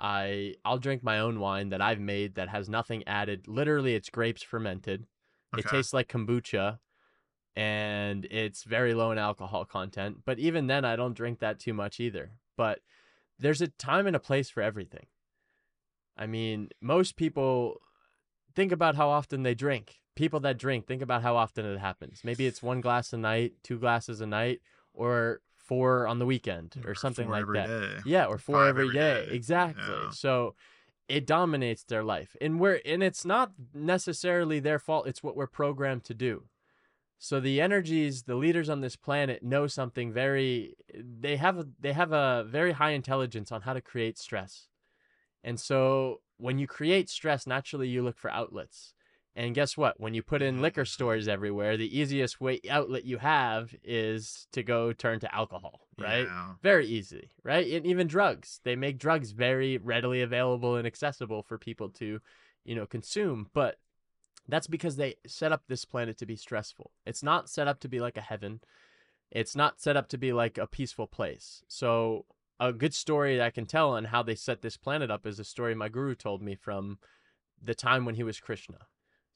[0.00, 3.46] I I'll drink my own wine that I've made that has nothing added.
[3.46, 5.06] Literally, it's grapes fermented.
[5.56, 6.78] It tastes like kombucha,
[7.56, 10.18] and it's very low in alcohol content.
[10.24, 12.30] But even then, I don't drink that too much either.
[12.56, 12.80] But
[13.38, 15.06] there's a time and a place for everything.
[16.16, 17.80] I mean, most people
[18.54, 19.96] think about how often they drink.
[20.14, 22.20] People that drink, think about how often it happens.
[22.22, 24.60] Maybe it's one glass a night, two glasses a night,
[24.92, 25.40] or
[25.70, 27.68] four on the weekend, or something Four like that.
[27.68, 28.00] day.
[28.04, 29.26] Yeah, or four every day.
[29.26, 29.28] day.
[29.30, 29.84] Exactly.
[30.04, 30.10] Yeah.
[30.10, 30.56] So
[31.08, 32.36] it dominates their life.
[32.40, 35.06] And we're and it's not necessarily their fault.
[35.06, 36.34] It's what we're programmed to do.
[37.18, 40.74] So the energies, the leaders on this planet know something very
[41.22, 44.66] they have a they have a very high intelligence on how to create stress.
[45.44, 48.94] And so when you create stress, naturally you look for outlets.
[49.36, 50.00] And guess what?
[50.00, 54.62] When you put in liquor stores everywhere, the easiest way outlet you have is to
[54.62, 56.26] go turn to alcohol, right?
[56.26, 56.54] Yeah.
[56.62, 57.66] very easy, right?
[57.72, 58.60] And even drugs.
[58.64, 62.20] They make drugs very readily available and accessible for people to,
[62.64, 63.50] you know, consume.
[63.54, 63.78] But
[64.48, 66.90] that's because they set up this planet to be stressful.
[67.06, 68.60] It's not set up to be like a heaven.
[69.30, 71.62] It's not set up to be like a peaceful place.
[71.68, 72.24] So
[72.58, 75.38] a good story that I can tell on how they set this planet up is
[75.38, 76.98] a story my guru told me from
[77.62, 78.78] the time when he was Krishna.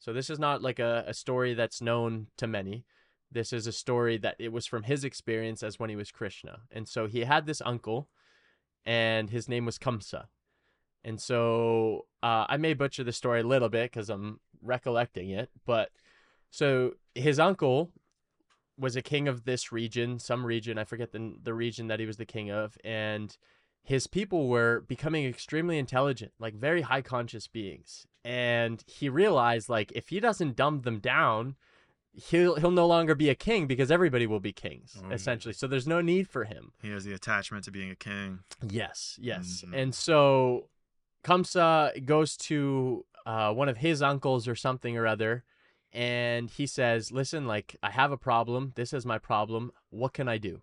[0.05, 2.85] So this is not like a, a story that's known to many.
[3.31, 6.59] This is a story that it was from his experience as when he was Krishna.
[6.71, 8.07] And so he had this uncle,
[8.85, 10.25] and his name was Kamsa.
[11.03, 15.49] And so uh, I may butcher the story a little bit because I'm recollecting it.
[15.65, 15.89] But
[16.51, 17.89] so his uncle
[18.77, 22.05] was a king of this region, some region, I forget the, the region that he
[22.05, 22.77] was the king of.
[22.83, 23.35] And
[23.81, 28.05] his people were becoming extremely intelligent, like very high conscious beings.
[28.25, 31.55] And he realized, like, if he doesn't dumb them down,
[32.13, 35.09] he'll he'll no longer be a king because everybody will be kings Oh.
[35.11, 35.53] essentially.
[35.53, 36.71] So there's no need for him.
[36.81, 38.39] He has the attachment to being a king.
[38.67, 39.63] Yes, yes.
[39.67, 39.73] Mhm.
[39.75, 40.69] And so
[41.23, 45.43] Kamsa goes to uh, one of his uncles or something or other,
[45.91, 48.71] and he says, Listen, like, I have a problem.
[48.75, 49.71] This is my problem.
[49.89, 50.61] What can I do?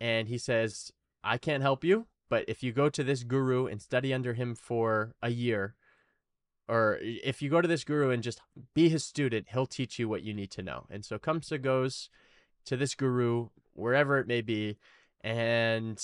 [0.00, 0.92] And he says,
[1.24, 4.54] I can't help you, but if you go to this guru and study under him
[4.54, 5.74] for a year,
[6.68, 8.40] or if you go to this guru and just
[8.74, 10.86] be his student, he'll teach you what you need to know.
[10.90, 12.10] And so Kamsa goes
[12.66, 14.76] to this guru, wherever it may be,
[15.22, 15.98] and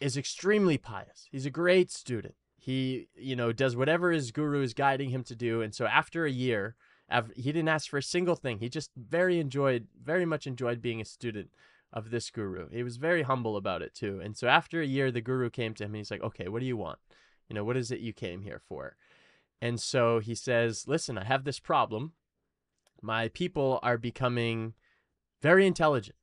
[0.00, 1.28] is extremely pious.
[1.30, 2.34] He's a great student.
[2.56, 5.60] He, you know, does whatever his guru is guiding him to do.
[5.60, 6.76] And so after a year,
[7.36, 8.58] he didn't ask for a single thing.
[8.58, 11.50] He just very enjoyed, very much enjoyed being a student
[11.92, 12.68] of this guru.
[12.70, 14.20] He was very humble about it too.
[14.22, 16.60] And so after a year, the guru came to him and he's like, okay, what
[16.60, 16.98] do you want?
[17.48, 18.96] You know, what is it you came here for?
[19.60, 22.12] And so he says, listen, I have this problem.
[23.00, 24.74] My people are becoming
[25.40, 26.16] very intelligent.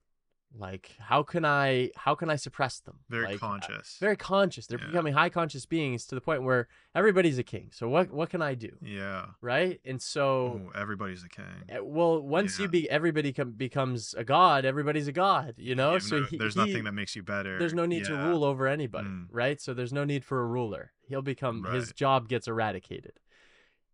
[0.54, 2.99] Like, how can I, how can I suppress them?
[3.10, 3.97] Very Like, conscious.
[4.02, 4.68] very conscious.
[4.68, 4.88] They're Yeah.
[4.88, 7.70] becoming high conscious beings to the point where everybody's a king.
[7.72, 9.28] So what what can I do, yeah.
[9.39, 9.80] right?
[9.86, 11.45] And so, Ooh, everybody's a king.
[11.74, 15.54] uh, well, once you be everybody com- becomes a god, everybody's a god.
[15.58, 17.58] You know, Yeah, so no- he, there's he- nothing that makes you better.
[17.58, 19.28] there's no need to rule over anybody, Mm.
[19.32, 19.60] right?
[19.62, 20.91] So there's no need for a ruler.
[21.08, 23.20] He'll become his job gets eradicated.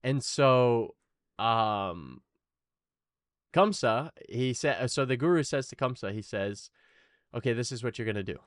[0.03, 0.95] And so
[1.37, 2.21] um
[3.57, 6.69] Kamsa, he said so the guru says to Kamsa, he says,
[7.33, 8.39] "Okay, this is what you're going to do.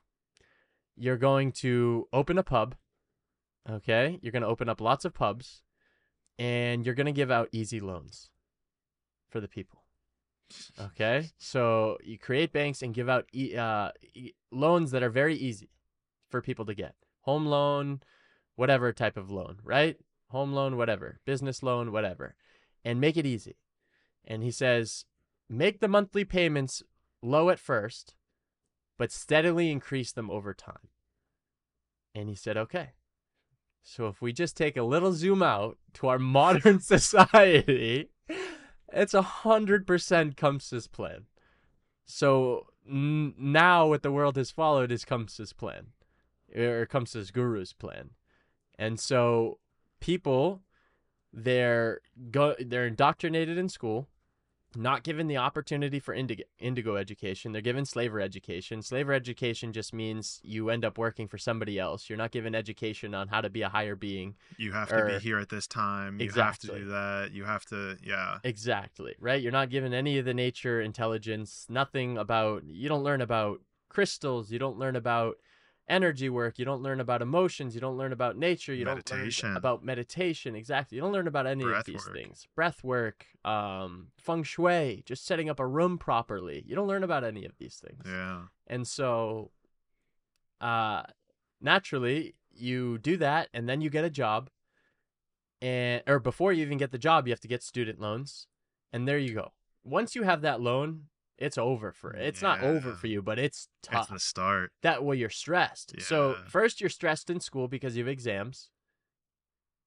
[0.96, 2.76] You're going to open a pub.
[3.68, 4.18] Okay?
[4.22, 5.62] You're going to open up lots of pubs
[6.38, 8.30] and you're going to give out easy loans
[9.28, 9.80] for the people."
[10.80, 15.36] Okay, so you create banks and give out e- uh, e- loans that are very
[15.36, 15.70] easy
[16.28, 16.94] for people to get.
[17.22, 18.00] Home loan,
[18.56, 19.96] whatever type of loan, right?
[20.28, 21.20] Home loan, whatever.
[21.24, 22.34] Business loan, whatever.
[22.84, 23.56] And make it easy.
[24.26, 25.04] And he says,
[25.48, 26.82] make the monthly payments
[27.22, 28.14] low at first,
[28.98, 30.88] but steadily increase them over time.
[32.14, 32.90] And he said, okay.
[33.82, 38.10] So if we just take a little zoom out to our modern society,
[38.92, 41.26] it's a hundred percent Kamsa's plan.
[42.04, 45.88] So n- now what the world has followed is Kamsa's plan,
[46.54, 48.10] or Kamsa's guru's plan,
[48.78, 49.58] and so
[50.00, 50.62] people,
[51.32, 52.00] they're
[52.30, 54.08] go they're indoctrinated in school
[54.76, 57.50] not given the opportunity for indigo, indigo education.
[57.50, 58.82] They're given slaver education.
[58.82, 62.08] Slaver education just means you end up working for somebody else.
[62.08, 64.36] You're not given education on how to be a higher being.
[64.58, 66.20] You have to be here at this time.
[66.20, 66.68] You Exactly.
[66.70, 67.32] have to do that.
[67.32, 68.38] You have to, yeah.
[68.44, 69.42] Exactly, right?
[69.42, 74.52] You're not given any of the nature intelligence, nothing about, you don't learn about crystals,
[74.52, 75.36] you don't learn about
[75.90, 79.56] energy work, you don't learn about emotions, you don't learn about nature, you don't learn
[79.56, 80.96] about meditation, exactly.
[80.96, 82.14] You don't learn about any Breath of these work.
[82.14, 82.46] things.
[82.54, 86.64] Breath work, um, feng shui, just setting up a room properly.
[86.66, 88.04] You don't learn about any of these things.
[88.06, 88.42] Yeah.
[88.66, 89.50] And so,
[90.60, 91.02] uh,
[91.60, 94.48] naturally, you do that, and then you get a job,
[95.60, 98.46] and or before you even get the job, you have to get student loans,
[98.92, 99.52] and there you go.
[99.84, 101.06] Once you have that loan,
[101.40, 104.10] it's over for it's not over for you, but it's It's tough.
[104.10, 104.72] the start.
[104.82, 105.94] that well, you're stressed.
[106.00, 108.70] So first, you're stressed in school because you have exams.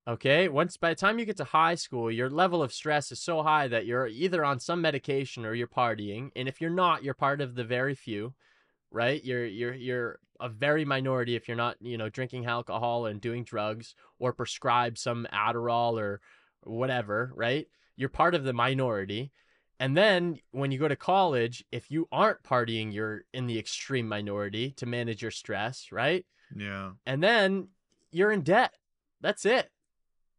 [0.05, 3.21] Okay, once by the time you get to high school, your level of stress is
[3.21, 7.03] so high that you're either on some medication or you're partying, and if you're not,
[7.05, 8.33] you're part of the very few,
[8.91, 9.23] right?
[9.23, 13.45] You're you're you're a very minority if you're not, you know, drinking alcohol and doing
[13.45, 16.19] drugs or prescribed some Adderall or
[16.63, 17.67] whatever, right?
[17.95, 19.31] You're part of the minority.
[19.83, 24.07] And then when you go to college, if you aren't partying, you're in the extreme
[24.07, 26.25] minority to manage your stress, right?
[26.55, 26.91] Yeah.
[27.05, 27.67] And then
[28.09, 28.73] you're in debt.
[29.19, 29.71] That's it.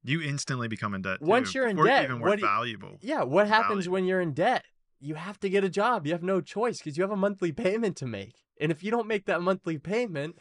[0.03, 1.19] You instantly become in debt.
[1.19, 2.97] too, Once you're in before debt, even what you- valuable.
[3.03, 3.91] Yeah, what happens Value.
[3.91, 4.65] when you're in debt?
[4.99, 6.07] You have to get a job.
[6.07, 8.37] You have no choice because you have a monthly payment to make.
[8.59, 10.39] And if you don't make that monthly payment,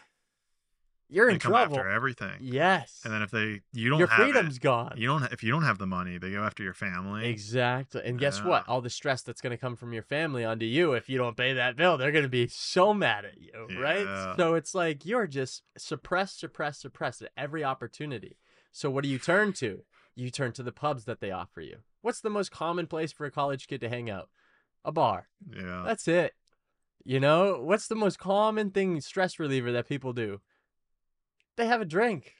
[1.14, 1.78] you're in come trouble.
[1.78, 2.38] after everything.
[2.42, 3.02] Yes.
[3.04, 4.96] And then if they you don't your have freedom's it, gone.
[4.98, 7.30] you don't if you don't have the money, they go after your family.
[7.30, 8.02] Exactly.
[8.04, 8.68] And guess what?
[8.68, 11.38] All the stress that's going to come from your family onto you if you don't
[11.38, 14.34] pay that bill, they're going to be so mad at you, right?
[14.38, 18.38] So it's like you're just suppressed, suppressed, suppressed at every opportunity.
[18.72, 19.84] So what do you turn to?
[20.16, 21.78] You turn to the pubs that they offer you.
[22.02, 24.30] What's the most common place for a college kid to hang out?
[24.84, 25.28] A bar.
[25.56, 25.84] Yeah.
[25.86, 26.34] That's it.
[27.06, 30.42] You know, what's the most common thing stress reliever that people do?
[31.58, 32.34] They have a drink.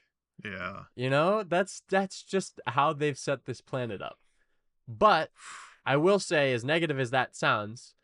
[0.44, 0.84] yeah.
[0.96, 4.18] You know, that's that's just how they've set this planet up.
[4.86, 5.30] But
[5.86, 7.94] I will say, as negative as that sounds,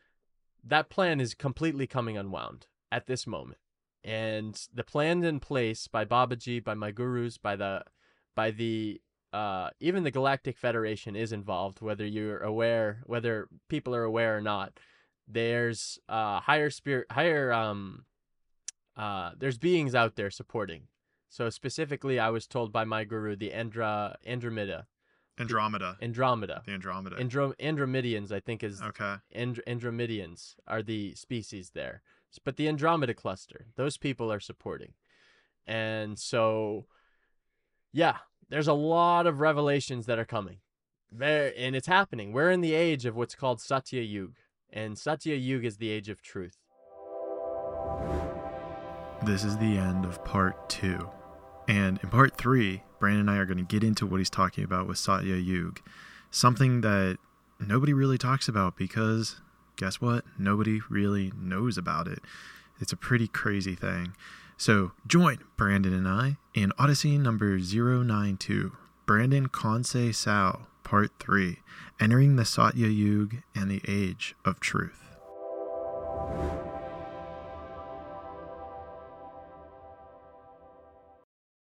[0.65, 3.59] that plan is completely coming unwound at this moment.
[4.03, 7.83] And the plan in place by Babaji, by my gurus, by the
[8.35, 9.01] by the
[9.33, 14.41] uh even the Galactic Federation is involved, whether you're aware whether people are aware or
[14.41, 14.79] not.
[15.29, 18.05] There's uh higher spirit higher um
[18.97, 20.89] uh there's beings out there supporting.
[21.31, 24.87] So specifically I was told by my guru the Andra Andromeda
[25.39, 25.97] Andromeda.
[26.03, 26.63] Andromeda.
[26.67, 27.17] The Andromeda.
[27.17, 29.15] Andro- Andromidians, I think, is okay.
[29.33, 32.03] and- Andromidians are the species there.
[32.45, 34.93] But the Andromeda cluster, those people are supporting.
[35.67, 36.87] And so,
[37.93, 38.19] yeah,
[38.51, 40.59] there's a lot of revelations that are coming.
[41.11, 42.33] There, and it's happening.
[42.33, 44.35] We're in the age of what's called Satya Yuga.
[44.73, 46.59] And Satya Yuga is the age of truth.
[49.25, 51.09] This is the end of part two.
[51.71, 54.65] And in part three, Brandon and I are going to get into what he's talking
[54.65, 55.81] about with Satya Yug,
[56.33, 57.19] Something that
[57.61, 59.41] nobody really talks about because
[59.77, 60.25] guess what?
[60.37, 62.21] Nobody really knows about it.
[62.81, 64.17] It's a pretty crazy thing.
[64.57, 68.73] So join Brandon and I in Odyssey number 092,
[69.07, 71.59] Brandon Conceicao, part three,
[72.01, 75.10] entering the Satya Yug and the age of truth.